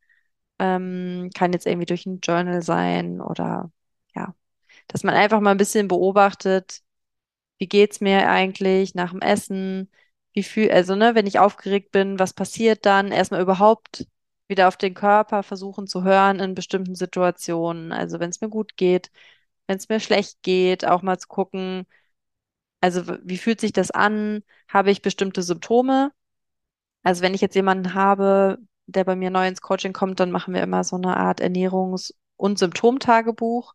[0.59, 3.71] Ähm, kann jetzt irgendwie durch ein Journal sein oder
[4.14, 4.35] ja,
[4.88, 6.83] dass man einfach mal ein bisschen beobachtet,
[7.59, 9.90] wie geht's mir eigentlich nach dem Essen?
[10.33, 13.12] Wie fühl, also ne, wenn ich aufgeregt bin, was passiert dann?
[13.12, 14.07] Erstmal überhaupt
[14.48, 17.92] wieder auf den Körper versuchen zu hören in bestimmten Situationen.
[17.92, 19.11] Also wenn es mir gut geht,
[19.66, 21.87] wenn es mir schlecht geht, auch mal zu gucken,
[22.80, 24.42] also wie fühlt sich das an?
[24.68, 26.12] Habe ich bestimmte Symptome?
[27.02, 30.54] Also wenn ich jetzt jemanden habe, der bei mir neu ins Coaching kommt, dann machen
[30.54, 33.74] wir immer so eine Art Ernährungs- und Symptomtagebuch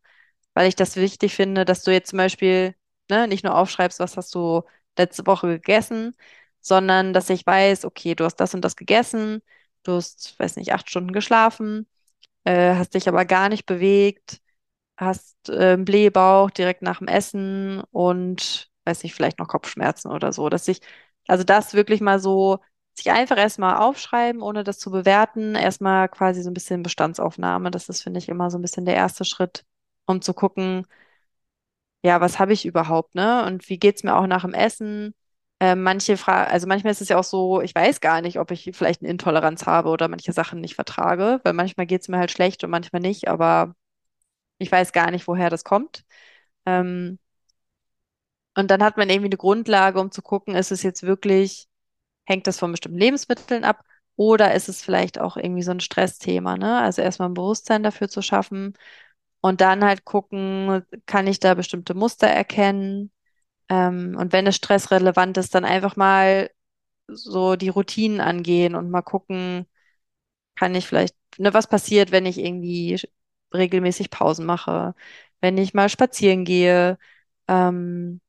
[0.56, 2.76] weil ich das wichtig finde, dass du jetzt zum Beispiel
[3.10, 4.64] ne, nicht nur aufschreibst, was hast du
[5.00, 6.16] letzte Woche gegessen,
[6.62, 9.42] sondern dass ich weiß, okay, du hast das und das gegessen,
[9.84, 11.88] du hast, weiß nicht, acht Stunden geschlafen,
[12.46, 14.42] äh, hast dich aber gar nicht bewegt,
[14.98, 20.34] hast äh, einen Blähbauch direkt nach dem Essen und, weiß nicht, vielleicht noch Kopfschmerzen oder
[20.34, 20.82] so, dass ich,
[21.28, 22.60] also das wirklich mal so,
[22.96, 27.90] sich einfach erstmal aufschreiben, ohne das zu bewerten, erstmal quasi so ein bisschen Bestandsaufnahme, das
[27.90, 29.66] ist, finde ich, immer so ein bisschen der erste Schritt
[30.06, 30.86] um zu gucken,
[32.04, 33.46] ja, was habe ich überhaupt, ne?
[33.46, 35.14] Und wie geht's mir auch nach dem Essen?
[35.60, 38.52] Äh, manche Fragen, also manchmal ist es ja auch so, ich weiß gar nicht, ob
[38.52, 42.18] ich vielleicht eine Intoleranz habe oder manche Sachen nicht vertrage, weil manchmal geht es mir
[42.20, 43.76] halt schlecht und manchmal nicht, aber
[44.60, 46.06] ich weiß gar nicht, woher das kommt.
[46.68, 47.20] Ähm,
[48.56, 51.68] und dann hat man irgendwie eine Grundlage, um zu gucken, ist es jetzt wirklich,
[52.26, 53.84] hängt das von bestimmten Lebensmitteln ab
[54.18, 56.80] oder ist es vielleicht auch irgendwie so ein Stressthema, ne?
[56.82, 58.76] Also erstmal ein Bewusstsein dafür zu schaffen
[59.42, 63.12] und dann halt gucken, kann ich da bestimmte Muster erkennen?
[63.70, 66.50] Ähm, und wenn es stressrelevant ist, dann einfach mal
[67.08, 69.68] so die Routinen angehen und mal gucken,
[70.56, 73.00] kann ich vielleicht, ne, was passiert, wenn ich irgendwie
[73.54, 74.96] regelmäßig Pausen mache,
[75.42, 76.98] wenn ich mal spazieren gehe,
[77.48, 78.22] ähm,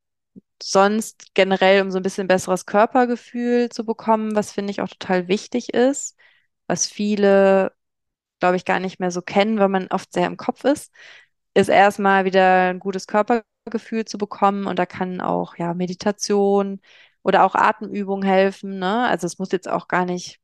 [0.62, 5.29] sonst generell, um so ein bisschen besseres Körpergefühl zu bekommen, was finde ich auch total
[5.29, 6.16] wichtig ist,
[6.66, 7.72] was viele,
[8.40, 10.92] glaube ich, gar nicht mehr so kennen, weil man oft sehr im Kopf ist,
[11.55, 13.07] ist erstmal wieder ein gutes
[13.71, 16.81] Körpergefühl zu bekommen und da kann auch ja Meditation
[17.23, 19.07] oder auch Atemübung helfen, ne?
[19.09, 20.41] Also es muss jetzt auch gar nicht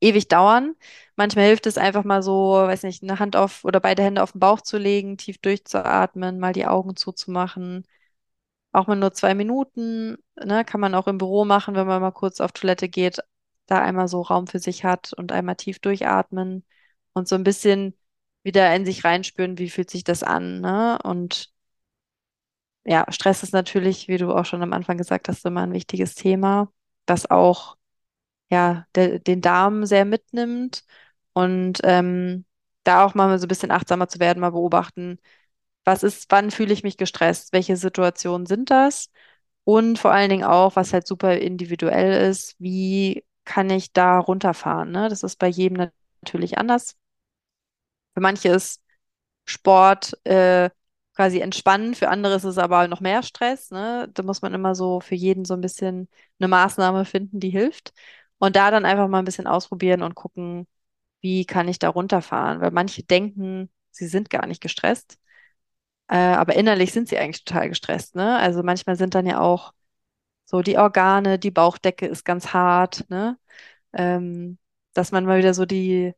[0.00, 0.74] ewig dauern.
[1.16, 4.32] Manchmal hilft es einfach mal so, weiß nicht, eine Hand auf oder beide Hände auf
[4.32, 7.86] den Bauch zu legen, tief durchzuatmen, mal die Augen zuzumachen.
[8.72, 12.10] Auch mal nur zwei Minuten, ne, kann man auch im Büro machen, wenn man mal
[12.12, 13.20] kurz auf Toilette geht,
[13.66, 16.64] da einmal so Raum für sich hat und einmal tief durchatmen
[17.12, 17.96] und so ein bisschen
[18.42, 20.98] wieder in sich reinspüren, wie fühlt sich das an, ne?
[21.04, 21.51] Und
[22.84, 26.14] ja, Stress ist natürlich, wie du auch schon am Anfang gesagt hast, immer ein wichtiges
[26.14, 26.72] Thema,
[27.06, 27.76] das auch
[28.50, 30.84] ja der, den Darm sehr mitnimmt
[31.34, 32.44] und ähm,
[32.84, 35.18] da auch mal so ein bisschen achtsamer zu werden, mal beobachten,
[35.84, 39.10] was ist, wann fühle ich mich gestresst, welche Situationen sind das
[39.64, 44.90] und vor allen Dingen auch, was halt super individuell ist, wie kann ich da runterfahren,
[44.92, 45.08] ne?
[45.08, 45.90] Das ist bei jedem
[46.22, 46.96] natürlich anders.
[48.14, 48.82] Für manche ist
[49.46, 50.70] Sport äh,
[51.14, 54.08] quasi entspannen, für andere ist es aber noch mehr Stress, ne?
[54.14, 57.92] Da muss man immer so für jeden so ein bisschen eine Maßnahme finden, die hilft.
[58.38, 60.66] Und da dann einfach mal ein bisschen ausprobieren und gucken,
[61.22, 62.60] wie kann ich da runterfahren?
[62.60, 65.18] Weil manche denken, sie sind gar nicht gestresst,
[66.08, 68.38] äh, aber innerlich sind sie eigentlich total gestresst, ne?
[68.38, 69.72] Also manchmal sind dann ja auch
[70.46, 73.38] so die Organe, die Bauchdecke ist ganz hart, ne?
[73.94, 74.58] Ähm,
[74.94, 76.14] dass man mal wieder so die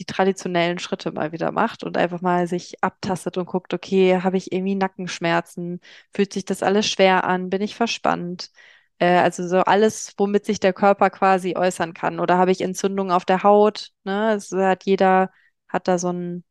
[0.00, 4.36] die traditionellen Schritte mal wieder macht und einfach mal sich abtastet und guckt, okay, habe
[4.36, 5.80] ich irgendwie Nackenschmerzen?
[6.12, 7.50] Fühlt sich das alles schwer an?
[7.50, 8.50] Bin ich verspannt?
[8.98, 12.20] Äh, also so alles, womit sich der Körper quasi äußern kann.
[12.20, 13.90] Oder habe ich Entzündungen auf der Haut?
[14.04, 14.34] Ne?
[14.34, 15.30] Es hat jeder
[15.68, 16.44] hat da so ein,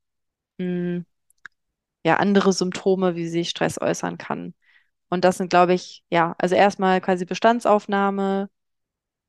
[0.60, 1.04] mh,
[2.06, 4.54] ja, andere Symptome, wie sich Stress äußern kann.
[5.10, 8.50] Und das sind, glaube ich, ja, also erstmal quasi Bestandsaufnahme,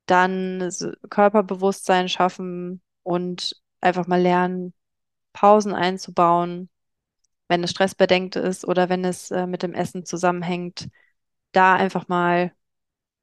[0.07, 0.70] dann
[1.11, 4.75] Körperbewusstsein schaffen und einfach mal lernen,
[5.33, 6.71] Pausen einzubauen,
[7.49, 10.88] wenn es stressbedingt ist oder wenn es äh, mit dem Essen zusammenhängt,
[11.53, 12.53] da einfach mal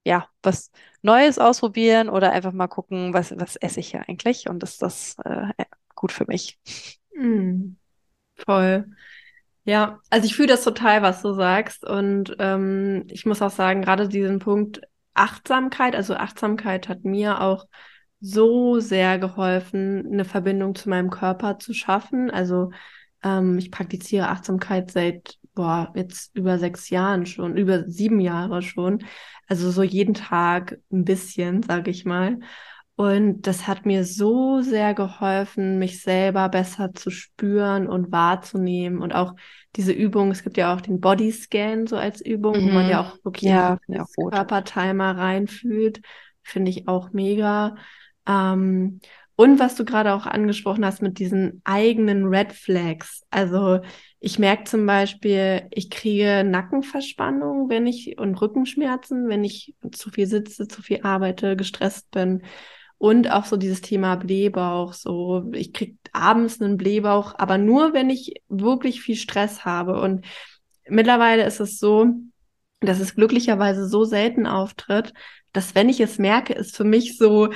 [0.05, 4.63] ja was Neues ausprobieren oder einfach mal gucken, was, was esse ich hier eigentlich und
[4.63, 5.47] ist das äh,
[5.95, 6.59] gut für mich?
[7.15, 7.75] Mm,
[8.35, 8.85] voll.
[9.65, 11.85] Ja, also ich fühle das total, was du sagst.
[11.85, 14.81] Und ähm, ich muss auch sagen, gerade diesen Punkt
[15.13, 17.67] Achtsamkeit, also Achtsamkeit hat mir auch
[18.21, 22.29] so sehr geholfen, eine Verbindung zu meinem Körper zu schaffen.
[22.31, 22.71] Also
[23.23, 29.03] ähm, ich praktiziere Achtsamkeit seit, boah, jetzt über sechs Jahren schon, über sieben Jahre schon.
[29.47, 32.39] Also so jeden Tag ein bisschen, sage ich mal.
[32.95, 39.13] Und das hat mir so sehr geholfen, mich selber besser zu spüren und wahrzunehmen und
[39.15, 39.35] auch
[39.77, 43.01] diese Übung, es gibt ja auch den Bodyscan so als Übung, wo man ja Mhm.
[43.01, 44.33] auch wirklich Ja, auch das gut.
[44.33, 46.01] Körperteil mal reinfühlt,
[46.43, 47.75] finde ich auch mega.
[48.29, 48.99] Ähm,
[49.35, 53.23] und was du gerade auch angesprochen hast mit diesen eigenen Red Flags.
[53.29, 53.79] Also
[54.19, 60.27] ich merke zum Beispiel, ich kriege Nackenverspannung, wenn ich und Rückenschmerzen, wenn ich zu viel
[60.27, 62.43] sitze, zu viel arbeite, gestresst bin.
[62.97, 64.91] Und auch so dieses Thema Blähbauch.
[64.91, 70.01] So, ich krieg abends einen Blähbauch, aber nur, wenn ich wirklich viel Stress habe.
[70.01, 70.25] Und
[70.85, 72.07] mittlerweile ist es so,
[72.81, 75.13] dass es glücklicherweise so selten auftritt,
[75.53, 77.49] dass wenn ich es merke, ist für mich so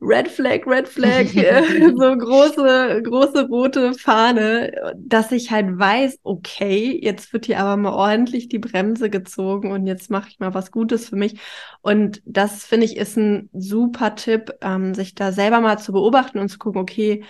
[0.00, 6.98] Red Flag, Red Flag, äh, so große, große rote Fahne, dass ich halt weiß, okay,
[7.02, 10.70] jetzt wird hier aber mal ordentlich die Bremse gezogen und jetzt mache ich mal was
[10.70, 11.38] Gutes für mich.
[11.82, 16.38] Und das finde ich ist ein super Tipp, ähm, sich da selber mal zu beobachten
[16.38, 17.24] und zu gucken, okay,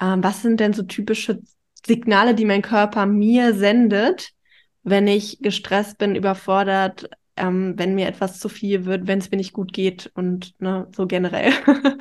[0.00, 1.40] ähm, was sind denn so typische
[1.86, 4.30] Signale, die mein Körper mir sendet,
[4.82, 9.36] wenn ich gestresst bin, überfordert, ähm, wenn mir etwas zu viel wird, wenn es mir
[9.36, 11.52] nicht gut geht und ne, so generell.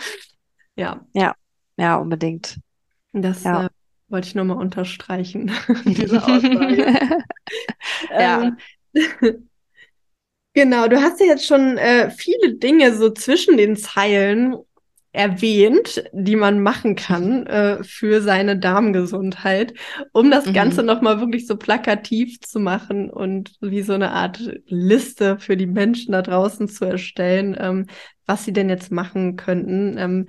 [0.75, 1.35] ja, Ja,
[1.77, 2.59] ja, unbedingt.
[3.13, 3.65] das Ja.
[3.65, 3.69] äh,
[4.07, 5.51] wollte ich nochmal unterstreichen,
[5.85, 7.23] diese Aussage.
[8.09, 8.39] Ja.
[8.41, 8.57] Ähm,
[10.53, 14.55] Genau, du hast ja jetzt schon äh, viele Dinge so zwischen den Zeilen
[15.11, 19.73] erwähnt, die man machen kann äh, für seine Darmgesundheit,
[20.13, 20.83] um das Ganze Mhm.
[20.83, 26.11] nochmal wirklich so plakativ zu machen und wie so eine Art Liste für die Menschen
[26.11, 27.85] da draußen zu erstellen, ähm,
[28.27, 29.97] was sie denn jetzt machen könnten.
[29.97, 30.27] Ähm,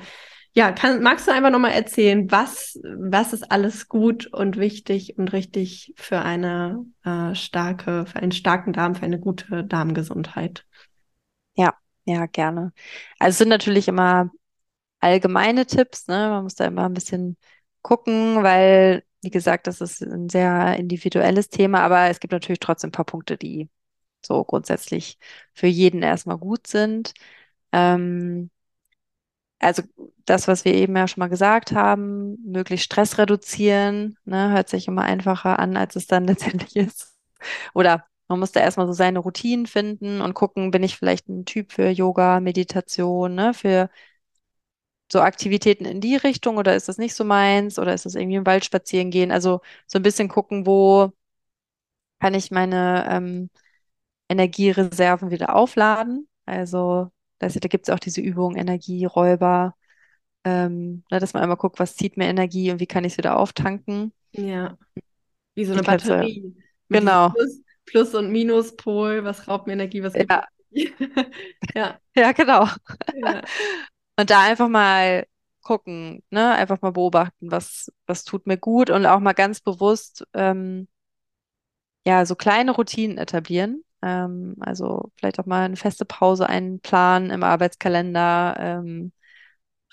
[0.52, 5.32] ja, kann, magst du einfach nochmal erzählen, was, was ist alles gut und wichtig und
[5.32, 10.64] richtig für eine äh, starke, für einen starken Darm, für eine gute Darmgesundheit?
[11.54, 12.72] Ja, ja, gerne.
[13.18, 14.30] Also es sind natürlich immer
[15.00, 16.28] allgemeine Tipps, ne?
[16.30, 17.36] Man muss da immer ein bisschen
[17.82, 22.88] gucken, weil, wie gesagt, das ist ein sehr individuelles Thema, aber es gibt natürlich trotzdem
[22.88, 23.70] ein paar Punkte, die
[24.24, 25.18] so grundsätzlich
[25.54, 27.14] für jeden erstmal gut sind.
[27.72, 28.50] Ähm,
[29.58, 29.82] also
[30.26, 34.50] das, was wir eben ja schon mal gesagt haben, möglichst Stress reduzieren, ne?
[34.52, 37.16] Hört sich immer einfacher an, als es dann letztendlich ist.
[37.74, 41.44] Oder man muss da erstmal so seine Routinen finden und gucken, bin ich vielleicht ein
[41.46, 43.54] Typ für Yoga, Meditation, ne?
[43.54, 43.90] Für
[45.12, 48.36] so Aktivitäten in die Richtung oder ist das nicht so meins oder ist das irgendwie
[48.36, 49.32] im Wald spazieren gehen?
[49.32, 51.12] Also so ein bisschen gucken, wo
[52.20, 53.50] kann ich meine ähm,
[54.28, 56.28] Energiereserven wieder aufladen?
[56.46, 59.74] Also das, da gibt es auch diese Übung Energieräuber,
[60.44, 63.18] ähm, ne, dass man einmal guckt, was zieht mir Energie und wie kann ich es
[63.18, 64.12] wieder auftanken.
[64.32, 64.78] Ja,
[65.54, 66.56] wie so eine du, Batterie
[66.90, 70.44] genau, Plus, Plus- und Minuspol, was raubt mir Energie, was gibt ja.
[71.74, 72.66] Ja, ja, genau.
[73.12, 73.42] ja,
[74.20, 75.26] Und da einfach mal
[75.62, 80.26] gucken, ne, einfach mal beobachten, was, was tut mir gut und auch mal ganz bewusst
[80.34, 80.88] ähm,
[82.06, 83.84] ja, so kleine Routinen etablieren.
[84.02, 89.12] Ähm, also vielleicht auch mal eine feste Pause einplanen im Arbeitskalender, ähm,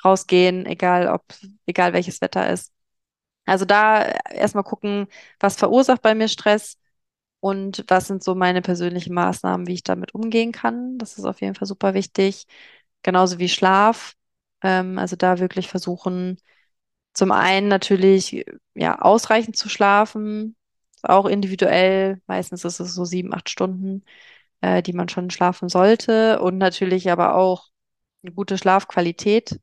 [0.06, 1.26] rausgehen, egal ob,
[1.68, 2.74] egal welches Wetter ist.
[3.46, 5.08] Also da erstmal gucken,
[5.40, 6.80] was verursacht bei mir Stress
[7.42, 11.00] und was sind so meine persönlichen Maßnahmen, wie ich damit umgehen kann.
[11.00, 12.48] Das ist auf jeden Fall super wichtig.
[13.04, 14.16] Genauso wie Schlaf.
[14.64, 16.38] Ähm, also da wirklich versuchen,
[17.14, 20.56] zum einen natürlich, ja, ausreichend zu schlafen,
[21.04, 22.22] auch individuell.
[22.28, 24.06] Meistens ist es so sieben, acht Stunden,
[24.62, 26.40] äh, die man schon schlafen sollte.
[26.42, 27.70] Und natürlich aber auch
[28.24, 29.60] eine gute Schlafqualität.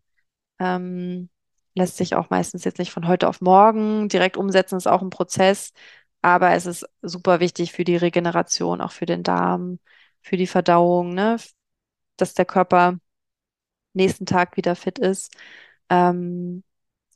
[0.59, 1.31] Ähm,
[1.75, 5.11] lässt sich auch meistens jetzt nicht von heute auf morgen direkt umsetzen, ist auch ein
[5.11, 5.73] Prozess.
[6.23, 9.79] Aber es ist super wichtig für die Regeneration, auch für den Darm,
[10.23, 11.37] für die Verdauung, ne?
[12.17, 12.99] Dass der Körper
[13.95, 15.33] nächsten Tag wieder fit ist.
[15.91, 16.65] Ähm,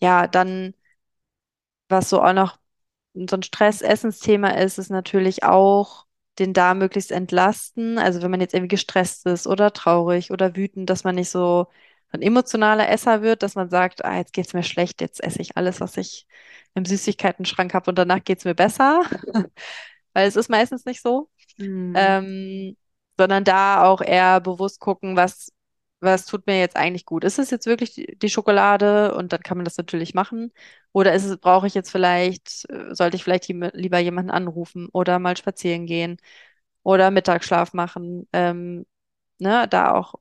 [0.00, 0.74] ja, dann
[1.88, 2.58] was so auch noch
[3.14, 6.06] so ein Stress-Essensthema ist, ist natürlich auch
[6.38, 7.98] den Darm möglichst entlasten.
[7.98, 11.66] Also wenn man jetzt irgendwie gestresst ist oder traurig oder wütend, dass man nicht so
[12.10, 15.56] ein emotionaler Esser wird, dass man sagt, ah, jetzt geht's mir schlecht, jetzt esse ich
[15.56, 16.26] alles, was ich
[16.74, 19.02] im Süßigkeiten-Schrank habe und danach geht's mir besser.
[20.14, 21.94] Weil es ist meistens nicht so Hm.
[21.94, 22.76] ähm,
[23.18, 25.52] sondern da auch eher bewusst gucken, was,
[26.00, 27.24] was tut mir jetzt eigentlich gut.
[27.24, 30.52] Ist es jetzt wirklich die, Schokolade und dann kann man das natürlich machen?
[30.92, 35.18] Oder ist es, brauche ich jetzt vielleicht, äh, sollte ich vielleicht lieber jemanden anrufen oder
[35.18, 36.18] mal spazieren gehen
[36.82, 38.28] oder Mittagsschlaf machen?
[38.32, 38.86] Ähm,
[39.38, 40.14] ne, da auch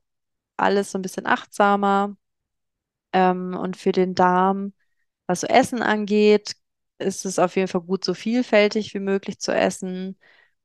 [0.58, 2.16] alles so ein bisschen achtsamer.
[3.12, 4.74] Ähm, und für den Darm,
[5.26, 6.56] was so Essen angeht,
[6.98, 10.18] ist es auf jeden Fall gut, so vielfältig wie möglich zu essen.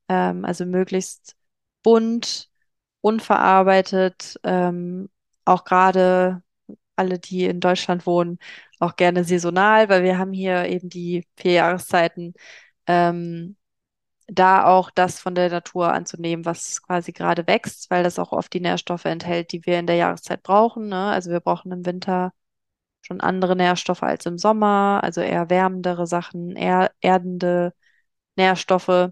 [0.10, 1.38] Ähm, also möglichst
[1.84, 2.52] bunt,
[3.03, 5.09] unverarbeitet, ähm,
[5.45, 6.43] auch gerade
[6.95, 8.39] alle, die in Deutschland wohnen,
[8.79, 12.33] auch gerne saisonal, weil wir haben hier eben die vier Jahreszeiten.
[12.87, 13.57] Ähm,
[14.27, 18.53] da auch das von der Natur anzunehmen, was quasi gerade wächst, weil das auch oft
[18.53, 21.11] die Nährstoffe enthält, die wir in der Jahreszeit brauchen, ne?
[21.11, 22.33] Also wir brauchen im Winter
[23.01, 27.73] schon andere Nährstoffe als im Sommer, also eher wärmendere Sachen, eher erdende
[28.37, 29.11] Nährstoffe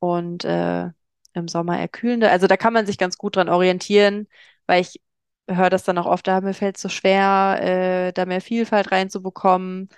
[0.00, 0.90] und äh,
[1.34, 2.30] im Sommer eher kühlende.
[2.30, 4.28] Also da kann man sich ganz gut dran orientieren,
[4.66, 5.00] weil ich
[5.48, 7.58] höre das dann auch oft, da mir fällt es so schwer,
[8.08, 9.88] äh, da mehr Vielfalt reinzubekommen.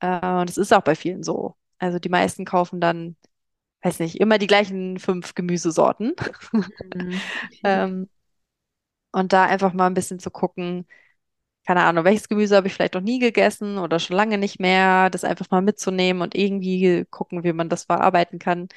[0.00, 1.56] Äh, und es ist auch bei vielen so.
[1.78, 3.16] Also die meisten kaufen dann,
[3.82, 6.14] weiß nicht, immer die gleichen fünf Gemüsesorten.
[6.94, 7.20] Hm.
[7.64, 8.08] Ähm,
[9.12, 10.86] und da einfach mal ein bisschen zu gucken,
[11.66, 15.10] keine Ahnung, welches Gemüse habe ich vielleicht noch nie gegessen oder schon lange nicht mehr,
[15.10, 18.68] das einfach mal mitzunehmen und irgendwie gucken, wie man das verarbeiten kann.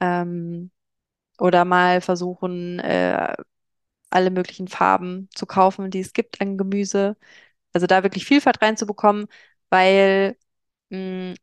[0.00, 0.70] Ähm,
[1.38, 3.34] oder mal versuchen, äh,
[4.10, 7.16] alle möglichen Farben zu kaufen, die es gibt an Gemüse.
[7.74, 9.26] Also da wirklich Vielfalt reinzubekommen,
[9.70, 10.36] weil
[10.90, 11.34] mh,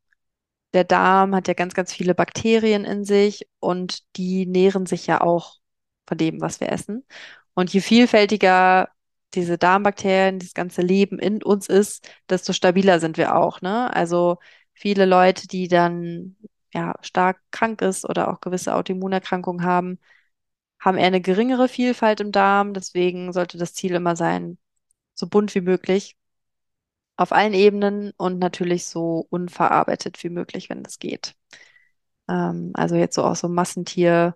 [0.74, 5.22] der Darm hat ja ganz, ganz viele Bakterien in sich und die nähren sich ja
[5.22, 5.58] auch
[6.08, 7.06] von dem, was wir essen.
[7.54, 8.90] Und je vielfältiger
[9.34, 13.94] diese Darmbakterien, das ganze Leben in uns ist, desto stabiler sind wir auch, ne?
[13.94, 14.38] Also
[14.74, 16.38] viele Leute, die dann
[16.76, 20.00] ja stark krank ist oder auch gewisse Autoimmunerkrankungen haben,
[20.80, 22.74] haben eher eine geringere Vielfalt im Darm.
[22.74, 24.58] Deswegen sollte das Ziel immer sein,
[25.16, 26.18] so bunt wie möglich
[27.18, 31.36] auf allen Ebenen und natürlich so unverarbeitet wie möglich, wenn das geht.
[32.30, 34.36] Ähm, also jetzt so auch so Massentierprodukte,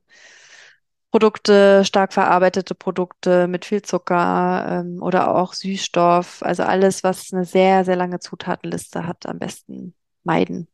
[1.83, 6.43] stark verarbeitete Produkte mit viel Zucker ähm, oder auch Süßstoff.
[6.43, 10.67] Also alles, was eine sehr, sehr lange Zutatenliste hat, am besten meiden.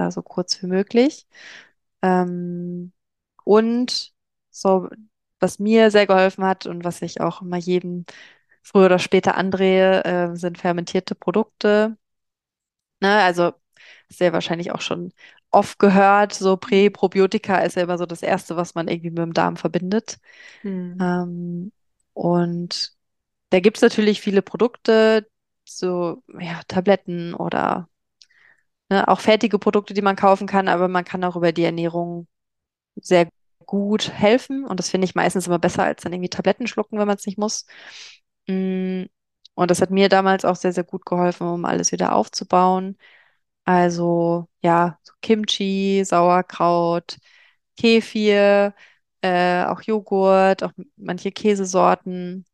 [0.00, 1.26] Da so kurz wie möglich.
[2.00, 2.92] Ähm,
[3.44, 4.14] und
[4.50, 4.88] so,
[5.40, 8.06] was mir sehr geholfen hat und was ich auch immer jedem
[8.62, 11.98] früher oder später andrehe, äh, sind fermentierte Produkte.
[13.00, 13.22] Ne?
[13.22, 13.52] Also
[14.08, 15.12] sehr wahrscheinlich auch schon
[15.50, 19.18] oft gehört, so Prä, Probiotika ist ja immer so das Erste, was man irgendwie mit
[19.18, 20.18] dem Darm verbindet.
[20.62, 20.96] Hm.
[20.98, 21.72] Ähm,
[22.14, 22.94] und
[23.50, 25.28] da gibt es natürlich viele Produkte,
[25.66, 27.89] so ja, Tabletten oder
[28.90, 32.26] ne, auch fertige Produkte, die man kaufen kann, aber man kann auch über die Ernährung
[32.96, 33.28] sehr
[33.66, 34.64] gut helfen.
[34.66, 37.26] Und das finde ich meistens immer besser, als dann irgendwie Tabletten schlucken, wenn man es
[37.26, 37.66] nicht muss.
[38.48, 39.04] Mm,
[39.54, 42.96] Und das hat mir damals auch sehr, sehr gut geholfen, um alles wieder aufzubauen.
[43.64, 47.18] Also ja, so Kimchi, Sauerkraut,
[47.76, 48.74] Kefir,
[49.22, 52.44] äh, auch Joghurt, auch manche Käsesorten.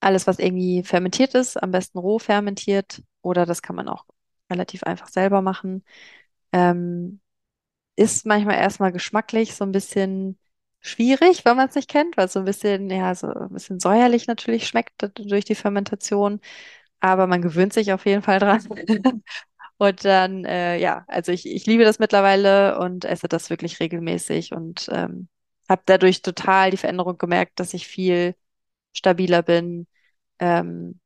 [0.00, 3.02] Alles, was irgendwie fermentiert ist, am besten roh fermentiert.
[3.22, 4.04] Oder das kann man auch
[4.50, 5.84] relativ einfach selber machen.
[6.52, 7.20] Ähm,
[7.96, 10.38] ist manchmal erstmal geschmacklich so ein bisschen
[10.80, 13.80] schwierig, wenn man es nicht kennt, weil es so ein bisschen, ja, so ein bisschen
[13.80, 16.40] säuerlich natürlich schmeckt durch die Fermentation.
[17.00, 18.62] Aber man gewöhnt sich auf jeden Fall dran.
[19.78, 24.52] Und dann, äh, ja, also ich, ich liebe das mittlerweile und esse das wirklich regelmäßig
[24.52, 25.28] und ähm,
[25.68, 28.34] habe dadurch total die Veränderung gemerkt, dass ich viel
[28.94, 29.86] stabiler bin.
[30.40, 31.00] Ähm,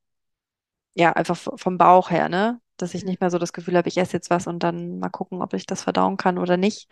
[0.95, 2.61] ja, einfach vom Bauch her, ne?
[2.77, 5.09] Dass ich nicht mehr so das Gefühl habe, ich esse jetzt was und dann mal
[5.11, 6.89] gucken, ob ich das verdauen kann oder nicht.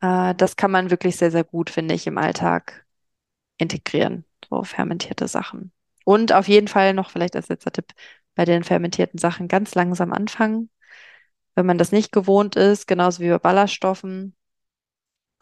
[0.00, 2.86] Äh, das kann man wirklich sehr, sehr gut, finde ich, im Alltag
[3.58, 5.72] integrieren, so fermentierte Sachen.
[6.04, 7.86] Und auf jeden Fall noch vielleicht als letzter Tipp
[8.34, 10.70] bei den fermentierten Sachen ganz langsam anfangen,
[11.56, 14.36] wenn man das nicht gewohnt ist, genauso wie bei Ballaststoffen,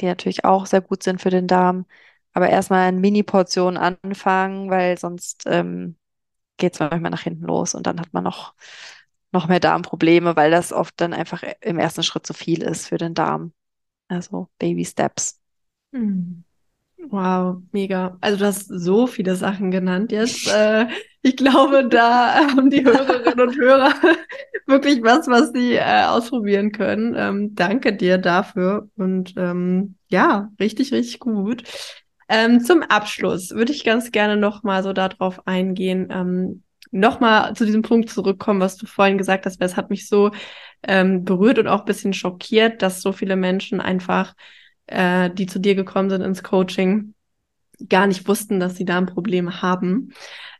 [0.00, 1.86] die natürlich auch sehr gut sind für den Darm.
[2.32, 5.96] Aber erstmal in Mini-Portionen anfangen, weil sonst ähm,
[6.58, 8.54] geht es manchmal nach hinten los und dann hat man noch,
[9.34, 12.96] noch mehr Darmprobleme, weil das oft dann einfach im ersten Schritt zu viel ist für
[12.96, 13.52] den Darm.
[14.08, 15.40] Also Baby Steps.
[15.92, 16.44] Hm.
[17.10, 18.16] Wow, mega.
[18.20, 20.48] Also du hast so viele Sachen genannt jetzt.
[20.54, 20.86] Äh,
[21.22, 23.94] ich glaube, da haben die Hörerinnen und Hörer
[24.66, 27.14] wirklich was, was sie äh, ausprobieren können.
[27.16, 28.90] Ähm, danke dir dafür.
[28.96, 31.64] Und ähm, ja, richtig, richtig gut.
[32.28, 36.62] Ähm, zum Abschluss würde ich ganz gerne nochmal so darauf eingehen, ähm,
[36.94, 40.30] nochmal zu diesem Punkt zurückkommen, was du vorhin gesagt hast, weil es hat mich so
[40.82, 44.34] ähm, berührt und auch ein bisschen schockiert, dass so viele Menschen einfach
[44.86, 47.14] äh, die zu dir gekommen sind ins Coaching,
[47.88, 50.12] gar nicht wussten, dass sie da ein Problem haben.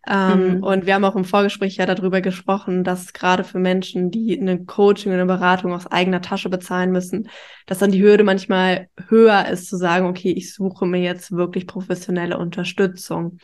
[0.07, 0.62] Ähm, Mhm.
[0.62, 4.64] und wir haben auch im Vorgespräch ja darüber gesprochen, dass gerade für Menschen, die eine
[4.64, 7.28] Coaching, eine Beratung aus eigener Tasche bezahlen müssen,
[7.66, 11.66] dass dann die Hürde manchmal höher ist, zu sagen, okay, ich suche mir jetzt wirklich
[11.66, 13.39] professionelle Unterstützung.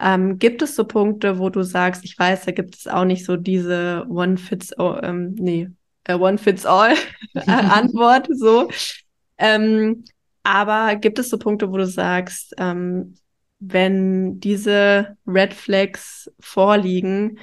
[0.00, 3.24] Ähm, gibt es so Punkte, wo du sagst, ich weiß, da gibt es auch nicht
[3.24, 5.68] so diese One Fits, all, ähm, nee,
[6.04, 6.94] äh, One Fits All
[7.46, 8.68] Antwort, so.
[9.38, 10.04] Ähm,
[10.42, 13.14] aber gibt es so Punkte, wo du sagst, ähm,
[13.60, 17.38] wenn diese Red Flags vorliegen,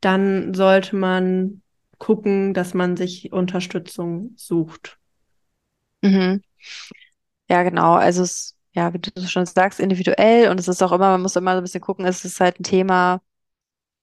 [0.00, 1.62] dann sollte man
[1.98, 4.98] gucken, dass man sich Unterstützung sucht.
[6.02, 6.40] Mhm.
[7.48, 7.94] Ja, genau.
[7.94, 11.36] Also es, ja, wie du schon sagst, individuell und es ist auch immer, man muss
[11.36, 13.22] immer so ein bisschen gucken, ist es halt ein Thema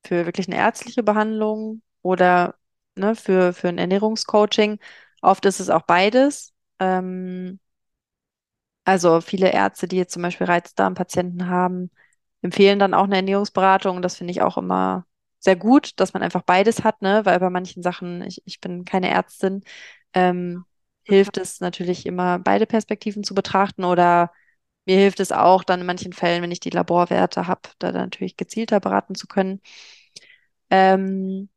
[0.05, 2.55] für wirklich eine ärztliche Behandlung oder
[2.95, 4.79] ne, für, für ein Ernährungscoaching.
[5.21, 6.53] Oft ist es auch beides.
[6.79, 7.59] Ähm,
[8.85, 11.89] also viele Ärzte, die jetzt zum Beispiel Reizdarmpatienten haben,
[12.41, 14.01] empfehlen dann auch eine Ernährungsberatung.
[14.01, 15.05] Das finde ich auch immer
[15.39, 17.21] sehr gut, dass man einfach beides hat, ne?
[17.25, 19.63] Weil bei manchen Sachen, ich, ich bin keine Ärztin,
[20.13, 20.65] ähm,
[21.03, 24.31] hilft es natürlich immer, beide Perspektiven zu betrachten oder
[24.85, 28.37] mir hilft es auch dann in manchen Fällen, wenn ich die Laborwerte habe, da natürlich
[28.37, 29.61] gezielter beraten zu können.
[30.69, 31.49] Ähm,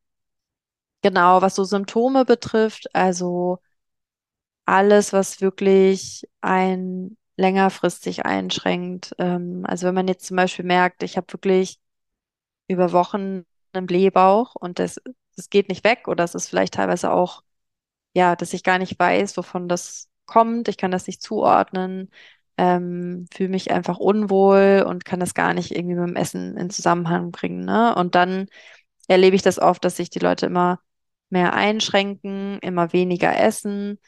[1.03, 3.61] genau, was so Symptome betrifft, also
[4.65, 9.15] alles, was wirklich ein längerfristig einschränkt.
[9.19, 11.81] Ähm, also wenn man jetzt zum Beispiel merkt, ich habe wirklich
[12.69, 15.01] über Wochen einen Blähbauch und das,
[15.37, 17.43] das geht nicht weg oder es ist vielleicht teilweise auch,
[18.15, 20.69] ja, dass ich gar nicht weiß, wovon das kommt.
[20.69, 22.11] Ich kann das nicht zuordnen,
[22.59, 26.71] ähm, fühle mich einfach unwohl und kann das gar nicht irgendwie mit dem Essen in
[26.71, 27.95] Zusammenhang bringen, ne?
[27.97, 28.49] Und dann
[29.09, 30.81] erlebe ich das oft, dass sich die Leute immer
[31.31, 33.99] mehr einschränken, immer weniger essen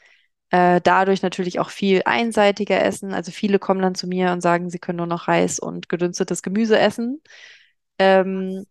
[0.51, 3.13] Äh, dadurch natürlich auch viel einseitiger essen.
[3.13, 6.43] Also viele kommen dann zu mir und sagen, sie können nur noch Reis und gedünstetes
[6.43, 7.21] Gemüse essen.
[7.99, 8.65] Ähm,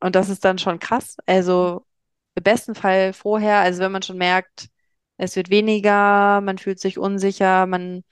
[0.00, 1.16] und das ist dann schon krass.
[1.26, 1.86] Also
[2.34, 4.68] im besten Fall vorher, also wenn man schon merkt,
[5.16, 8.02] es wird weniger, man fühlt sich unsicher, man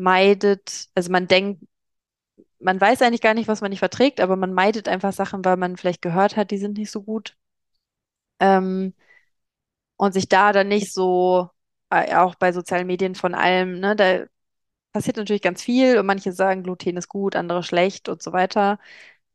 [0.00, 1.62] meidet, also man denkt,
[2.60, 5.56] man weiß eigentlich gar nicht, was man nicht verträgt, aber man meidet einfach Sachen, weil
[5.56, 7.36] man vielleicht gehört hat, die sind nicht so gut.
[8.38, 8.94] Ähm,
[9.96, 11.50] und sich da dann nicht so,
[11.90, 14.24] äh, auch bei sozialen Medien von allem, ne, da
[14.92, 18.78] passiert natürlich ganz viel und manche sagen, Gluten ist gut, andere schlecht und so weiter.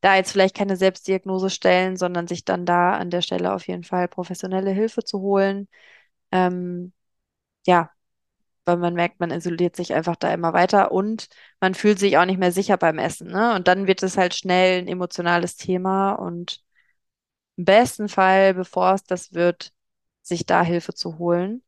[0.01, 3.83] Da jetzt vielleicht keine Selbstdiagnose stellen, sondern sich dann da an der Stelle auf jeden
[3.85, 5.67] Fall professionelle Hilfe zu holen.
[6.31, 6.93] Ähm,
[7.67, 7.91] ja,
[8.65, 11.27] weil man merkt, man isoliert sich einfach da immer weiter und
[11.59, 13.55] man fühlt sich auch nicht mehr sicher beim Essen, ne?
[13.55, 16.63] Und dann wird es halt schnell ein emotionales Thema und
[17.57, 19.73] im besten Fall, bevor es das wird,
[20.21, 21.63] sich da Hilfe zu holen.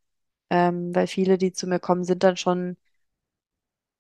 [0.50, 2.78] Ähm, weil viele, die zu mir kommen, sind dann schon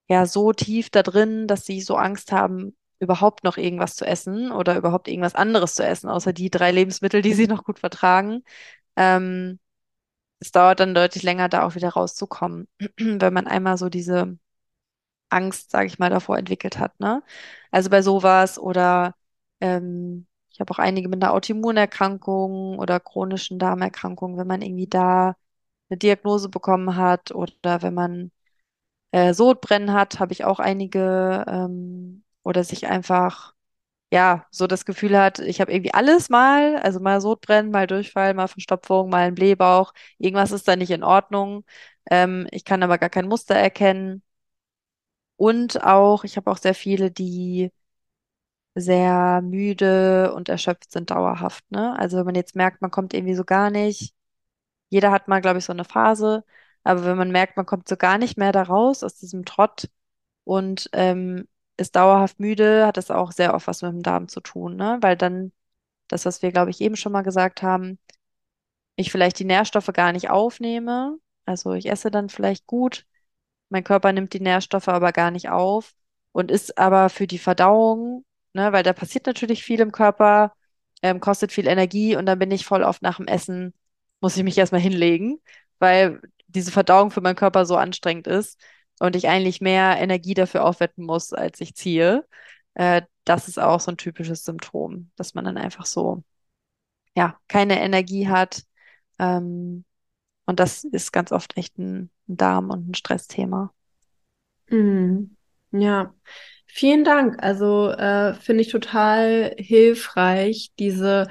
[0.07, 4.51] ja so tief da drin, dass sie so Angst haben, überhaupt noch irgendwas zu essen
[4.51, 8.43] oder überhaupt irgendwas anderes zu essen, außer die drei Lebensmittel, die sie noch gut vertragen.
[8.95, 9.59] Ähm,
[10.39, 12.67] es dauert dann deutlich länger, da auch wieder rauszukommen,
[12.99, 14.37] wenn man einmal so diese
[15.29, 17.23] Angst, sage ich mal, davor entwickelt hat, ne?
[17.71, 19.15] Also bei sowas oder
[19.61, 25.35] ähm, ich habe auch einige mit einer Autoimmunerkrankung oder chronischen Darmerkrankungen, wenn man irgendwie da
[25.89, 28.31] eine Diagnose bekommen hat oder wenn man
[29.11, 33.53] äh, Sodbrennen hat, habe ich auch einige ähm, oder sich einfach
[34.11, 38.33] ja so das Gefühl hat, ich habe irgendwie alles mal, also mal Sodbrennen, mal Durchfall,
[38.33, 41.65] mal Verstopfung, mal ein Blähbauch, irgendwas ist da nicht in Ordnung.
[42.09, 44.23] Ähm, ich kann aber gar kein Muster erkennen.
[45.35, 47.71] Und auch, ich habe auch sehr viele, die
[48.75, 51.97] sehr müde und erschöpft sind dauerhaft, ne?
[51.97, 54.13] Also wenn man jetzt merkt, man kommt irgendwie so gar nicht,
[54.89, 56.45] jeder hat mal, glaube ich, so eine Phase,
[56.83, 59.89] aber wenn man merkt, man kommt so gar nicht mehr da raus aus diesem Trott
[60.45, 61.47] und ähm,
[61.77, 64.97] ist dauerhaft müde, hat das auch sehr oft was mit dem Darm zu tun, ne?
[65.01, 65.51] Weil dann
[66.09, 67.99] das, was wir, glaube ich, eben schon mal gesagt haben,
[68.95, 71.17] ich vielleicht die Nährstoffe gar nicht aufnehme.
[71.45, 73.05] Also ich esse dann vielleicht gut,
[73.69, 75.93] mein Körper nimmt die Nährstoffe aber gar nicht auf
[76.31, 80.53] und ist aber für die Verdauung, ne, weil da passiert natürlich viel im Körper,
[81.01, 83.73] ähm, kostet viel Energie und dann bin ich voll oft nach dem Essen,
[84.21, 85.39] muss ich mich erstmal hinlegen,
[85.79, 88.59] weil diese Verdauung für meinen Körper so anstrengend ist
[88.99, 92.25] und ich eigentlich mehr Energie dafür aufwenden muss, als ich ziehe.
[92.73, 96.23] Äh, das ist auch so ein typisches Symptom, dass man dann einfach so,
[97.15, 98.63] ja, keine Energie hat.
[99.19, 99.85] Ähm,
[100.45, 103.73] und das ist ganz oft echt ein, ein Darm- und ein Stressthema.
[104.69, 105.35] Mhm.
[105.71, 106.13] Ja,
[106.65, 107.41] vielen Dank.
[107.43, 111.27] Also äh, finde ich total hilfreich, diese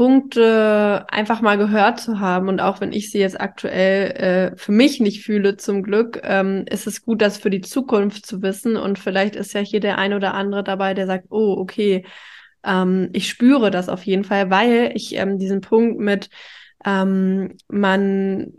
[0.00, 2.48] Punkte einfach mal gehört zu haben.
[2.48, 6.64] Und auch wenn ich sie jetzt aktuell äh, für mich nicht fühle, zum Glück, ähm,
[6.70, 8.78] ist es gut, das für die Zukunft zu wissen.
[8.78, 12.06] Und vielleicht ist ja hier der ein oder andere dabei, der sagt, oh, okay,
[12.64, 16.30] ähm, ich spüre das auf jeden Fall, weil ich ähm, diesen Punkt mit
[16.82, 18.54] ähm, man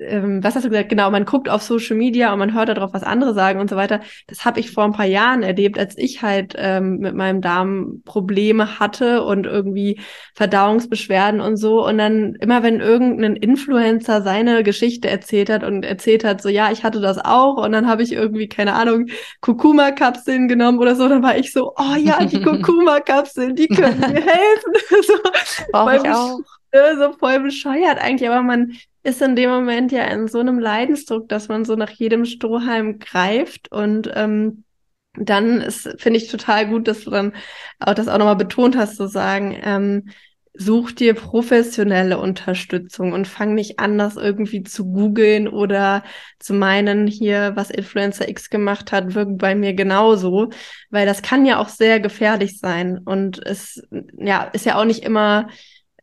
[0.00, 0.88] ähm, was hast du gesagt?
[0.88, 3.76] Genau, man guckt auf Social Media und man hört darauf, was andere sagen und so
[3.76, 4.00] weiter.
[4.26, 8.02] Das habe ich vor ein paar Jahren erlebt, als ich halt ähm, mit meinem Darm
[8.04, 10.00] Probleme hatte und irgendwie
[10.34, 11.86] Verdauungsbeschwerden und so.
[11.86, 16.70] Und dann immer, wenn irgendein Influencer seine Geschichte erzählt hat und erzählt hat, so ja,
[16.72, 19.06] ich hatte das auch und dann habe ich irgendwie, keine Ahnung,
[19.40, 24.22] Kurkuma-Kapseln genommen oder so, dann war ich so, oh ja, die Kurkuma-Kapseln, die können mir
[24.22, 24.72] helfen.
[25.06, 25.14] so,
[25.72, 26.40] Brauche ich auch.
[26.72, 31.28] So voll bescheuert eigentlich, aber man ist in dem Moment ja in so einem Leidensdruck,
[31.28, 34.64] dass man so nach jedem Strohhalm greift und ähm,
[35.14, 37.32] dann ist, finde ich total gut, dass du dann
[37.80, 40.08] auch das auch nochmal betont hast, zu sagen, ähm,
[40.54, 46.04] such dir professionelle Unterstützung und fang nicht an, das irgendwie zu googeln oder
[46.38, 50.50] zu meinen, hier, was Influencer X gemacht hat, wirkt bei mir genauso,
[50.90, 53.82] weil das kann ja auch sehr gefährlich sein und es,
[54.18, 55.48] ja, ist ja auch nicht immer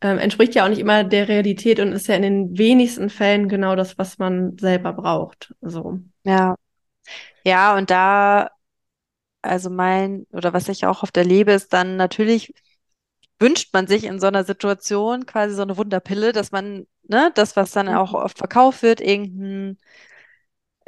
[0.02, 3.50] ähm, entspricht ja auch nicht immer der Realität und ist ja in den wenigsten Fällen
[3.50, 5.54] genau das, was man selber braucht.
[5.62, 6.00] So.
[6.24, 6.56] Ja.
[7.44, 8.50] Ja, und da,
[9.42, 12.54] also mein, oder was ich auch oft erlebe, ist dann natürlich
[13.40, 17.56] wünscht man sich in so einer Situation quasi so eine Wunderpille, dass man, ne, das,
[17.56, 18.20] was dann auch mhm.
[18.20, 19.78] oft verkauft wird, irgendein,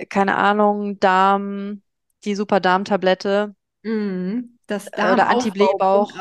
[0.09, 1.83] keine Ahnung, Darm,
[2.23, 4.58] die super Darmtablette, Mhm.
[4.69, 6.11] Das oder Anti-Blähbauch.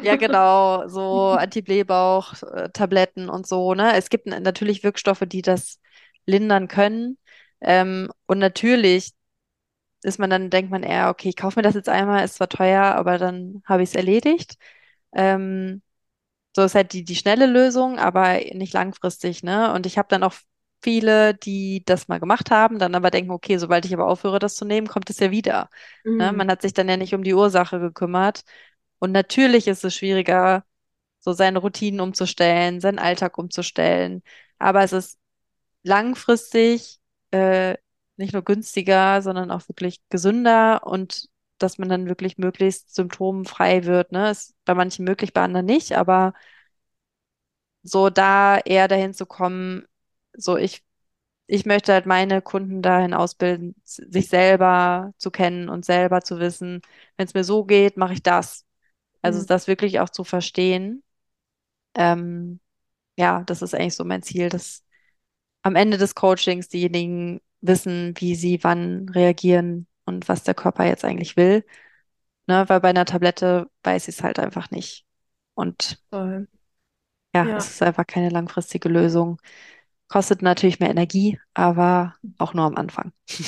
[0.00, 3.94] Ja, genau, so Anti-Blähbauch-Tabletten und so, ne?
[3.96, 5.80] Es gibt natürlich Wirkstoffe, die das
[6.26, 7.18] lindern können.
[7.60, 9.12] Ähm, und natürlich
[10.02, 12.48] ist man dann, denkt man eher, okay, ich kaufe mir das jetzt einmal, ist zwar
[12.48, 14.56] teuer, aber dann habe ich es erledigt.
[15.12, 15.82] Ähm,
[16.56, 19.72] so ist halt die, die schnelle Lösung, aber nicht langfristig, ne?
[19.74, 20.34] Und ich habe dann auch
[20.82, 24.54] viele, die das mal gemacht haben, dann aber denken, okay, sobald ich aber aufhöre, das
[24.54, 25.70] zu nehmen, kommt es ja wieder.
[26.04, 26.16] Mhm.
[26.18, 26.32] Ne?
[26.32, 28.44] Man hat sich dann ja nicht um die Ursache gekümmert.
[28.98, 30.64] Und natürlich ist es schwieriger,
[31.20, 34.22] so seine Routinen umzustellen, seinen Alltag umzustellen.
[34.58, 35.18] Aber es ist
[35.82, 36.98] langfristig
[37.32, 37.76] äh,
[38.16, 44.12] nicht nur günstiger, sondern auch wirklich gesünder und dass man dann wirklich möglichst symptomfrei wird.
[44.12, 44.30] Ne?
[44.30, 46.34] Ist bei manchen möglich, bei anderen nicht, aber
[47.82, 49.86] so da eher dahin zu kommen,
[50.36, 50.84] so ich,
[51.46, 56.82] ich möchte halt meine Kunden dahin ausbilden, sich selber zu kennen und selber zu wissen,
[57.16, 58.66] wenn es mir so geht, mache ich das.
[59.22, 59.46] Also Mhm.
[59.46, 61.04] das wirklich auch zu verstehen.
[61.94, 62.60] Ähm,
[63.18, 64.84] ja, das ist eigentlich so mein Ziel, dass
[65.62, 71.04] am Ende des Coachings diejenigen wissen, wie sie wann reagieren und was der Körper jetzt
[71.04, 71.64] eigentlich will.
[72.48, 75.06] Ne, weil bei einer Tablette weiß ich es halt einfach nicht.
[75.54, 76.46] Und Toll.
[77.34, 77.56] ja, Ja.
[77.56, 79.38] es ist einfach keine langfristige Lösung.
[80.08, 83.12] Kostet natürlich mehr Energie, aber auch nur am Anfang.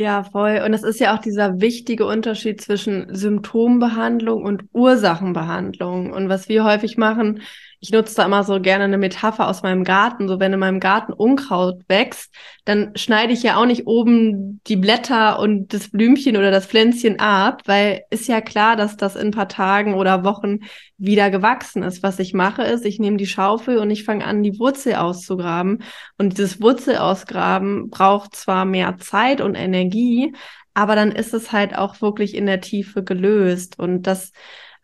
[0.00, 0.62] Ja, voll.
[0.64, 6.10] Und es ist ja auch dieser wichtige Unterschied zwischen Symptombehandlung und Ursachenbehandlung.
[6.14, 7.42] Und was wir häufig machen,
[7.82, 10.28] ich nutze da immer so gerne eine Metapher aus meinem Garten.
[10.28, 12.30] So, wenn in meinem Garten Unkraut wächst,
[12.66, 17.18] dann schneide ich ja auch nicht oben die Blätter und das Blümchen oder das Pflänzchen
[17.20, 20.58] ab, weil ist ja klar, dass das in ein paar Tagen oder Wochen
[20.98, 22.02] wieder gewachsen ist.
[22.02, 25.82] Was ich mache, ist, ich nehme die Schaufel und ich fange an, die Wurzel auszugraben.
[26.18, 30.34] Und dieses Wurzelausgraben braucht zwar mehr Zeit und Energie,
[30.74, 33.78] aber dann ist es halt auch wirklich in der Tiefe gelöst.
[33.78, 34.32] Und das,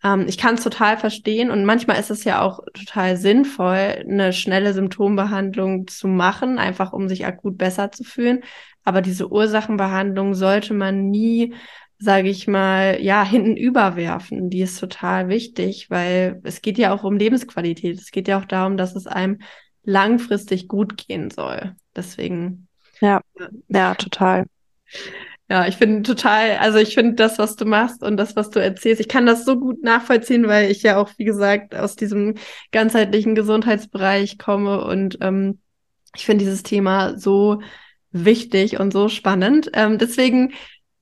[0.03, 1.51] ähm, ich kann es total verstehen.
[1.51, 7.09] Und manchmal ist es ja auch total sinnvoll, eine schnelle Symptombehandlung zu machen, einfach um
[7.09, 8.43] sich akut besser zu fühlen.
[8.85, 11.55] Aber diese Ursachenbehandlung sollte man nie
[11.99, 14.51] sage ich mal, ja, hinten überwerfen.
[14.51, 17.99] Die ist total wichtig, weil es geht ja auch um Lebensqualität.
[17.99, 19.41] Es geht ja auch darum, dass es einem
[19.83, 21.75] langfristig gut gehen soll.
[21.95, 22.69] Deswegen.
[23.01, 23.21] Ja,
[23.69, 24.47] ja, total.
[25.49, 28.61] Ja, ich finde total, also ich finde das, was du machst und das, was du
[28.61, 32.35] erzählst, ich kann das so gut nachvollziehen, weil ich ja auch, wie gesagt, aus diesem
[32.73, 35.61] ganzheitlichen Gesundheitsbereich komme und ähm,
[36.17, 37.61] ich finde dieses Thema so
[38.11, 39.71] wichtig und so spannend.
[39.75, 40.53] Ähm, deswegen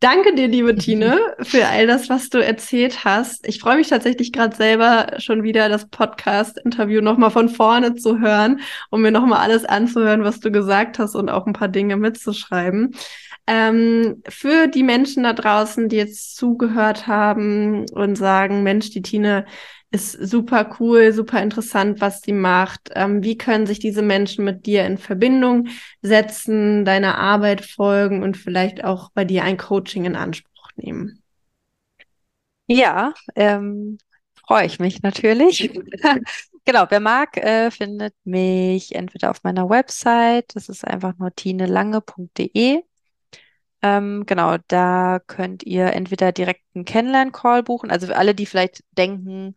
[0.04, 3.48] Danke dir, liebe Tine, für all das, was du erzählt hast.
[3.48, 8.60] Ich freue mich tatsächlich gerade selber schon wieder, das Podcast-Interview nochmal von vorne zu hören,
[8.90, 12.94] um mir nochmal alles anzuhören, was du gesagt hast und auch ein paar Dinge mitzuschreiben.
[13.46, 19.44] Ähm, für die Menschen da draußen, die jetzt zugehört haben und sagen, Mensch, die Tine
[19.90, 22.90] ist super cool, super interessant, was sie macht.
[22.94, 25.68] Ähm, wie können sich diese Menschen mit dir in Verbindung
[26.02, 31.22] setzen, deiner Arbeit folgen und vielleicht auch bei dir ein Coaching in Anspruch nehmen?
[32.66, 33.98] Ja, ähm,
[34.46, 35.70] freue ich mich natürlich.
[36.66, 42.82] Genau, wer mag, äh, findet mich entweder auf meiner Website, das ist einfach nur tinelange.de.
[43.84, 48.82] Ähm, genau, da könnt ihr entweder direkt einen Kennenlern-Call buchen, also für alle, die vielleicht
[48.92, 49.56] denken,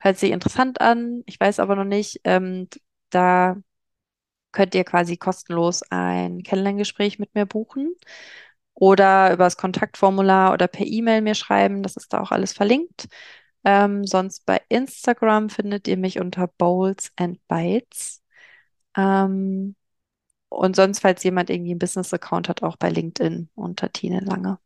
[0.00, 2.68] hört sich interessant an, ich weiß aber noch nicht, ähm,
[3.10, 3.56] da
[4.52, 7.94] könnt ihr quasi kostenlos ein Kennenlerngespräch mit mir buchen
[8.74, 13.08] oder über das Kontaktformular oder per E-Mail mir schreiben, das ist da auch alles verlinkt.
[13.64, 18.22] Ähm, sonst bei Instagram findet ihr mich unter Bowls and Bites.
[18.96, 19.76] Ähm,
[20.48, 24.58] und sonst, falls jemand irgendwie einen Business-Account hat, auch bei LinkedIn unter Tine Lange.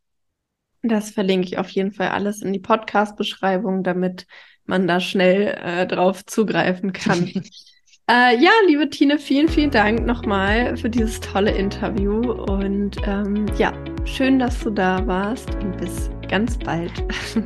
[0.81, 4.27] Das verlinke ich auf jeden Fall alles in die Podcast-Beschreibung, damit
[4.65, 7.27] man da schnell äh, drauf zugreifen kann.
[8.09, 13.73] äh, ja, liebe Tine, vielen, vielen Dank nochmal für dieses tolle Interview und ähm, ja,
[14.05, 16.91] schön, dass du da warst und bis ganz bald.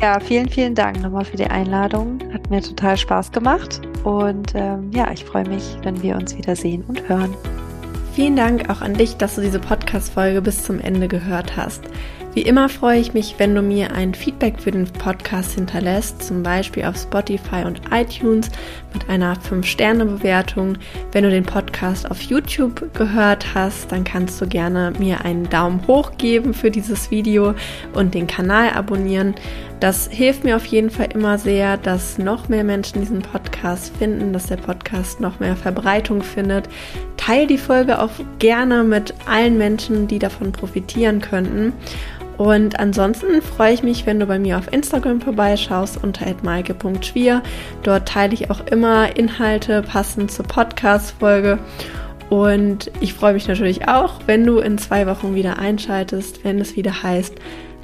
[0.00, 2.20] Ja, vielen, vielen Dank nochmal für die Einladung.
[2.32, 6.84] Hat mir total Spaß gemacht und ähm, ja, ich freue mich, wenn wir uns wiedersehen
[6.84, 7.34] und hören.
[8.12, 11.84] Vielen Dank auch an dich, dass du diese Podcast-Folge bis zum Ende gehört hast.
[12.32, 16.44] Wie immer freue ich mich, wenn du mir ein Feedback für den Podcast hinterlässt, zum
[16.44, 18.50] Beispiel auf Spotify und iTunes
[18.94, 20.78] mit einer 5-Sterne-Bewertung.
[21.10, 25.84] Wenn du den Podcast auf YouTube gehört hast, dann kannst du gerne mir einen Daumen
[25.88, 27.54] hoch geben für dieses Video
[27.94, 29.34] und den Kanal abonnieren.
[29.80, 34.34] Das hilft mir auf jeden Fall immer sehr, dass noch mehr Menschen diesen Podcast finden,
[34.34, 36.68] dass der Podcast noch mehr Verbreitung findet.
[37.16, 41.72] Teil die Folge auch gerne mit allen Menschen, die davon profitieren könnten.
[42.36, 47.42] Und ansonsten freue ich mich, wenn du bei mir auf Instagram vorbeischaust unter @maike.schwier.
[47.82, 51.58] Dort teile ich auch immer Inhalte passend zur Podcast-Folge.
[52.28, 56.76] Und ich freue mich natürlich auch, wenn du in zwei Wochen wieder einschaltest, wenn es
[56.76, 57.34] wieder heißt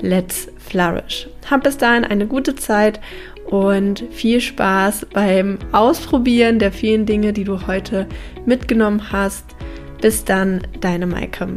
[0.00, 1.28] Let's Flourish.
[1.50, 3.00] Hab bis dahin eine gute Zeit
[3.46, 8.06] und viel Spaß beim Ausprobieren der vielen Dinge, die du heute
[8.44, 9.44] mitgenommen hast.
[10.00, 11.48] Bis dann, deine Maike.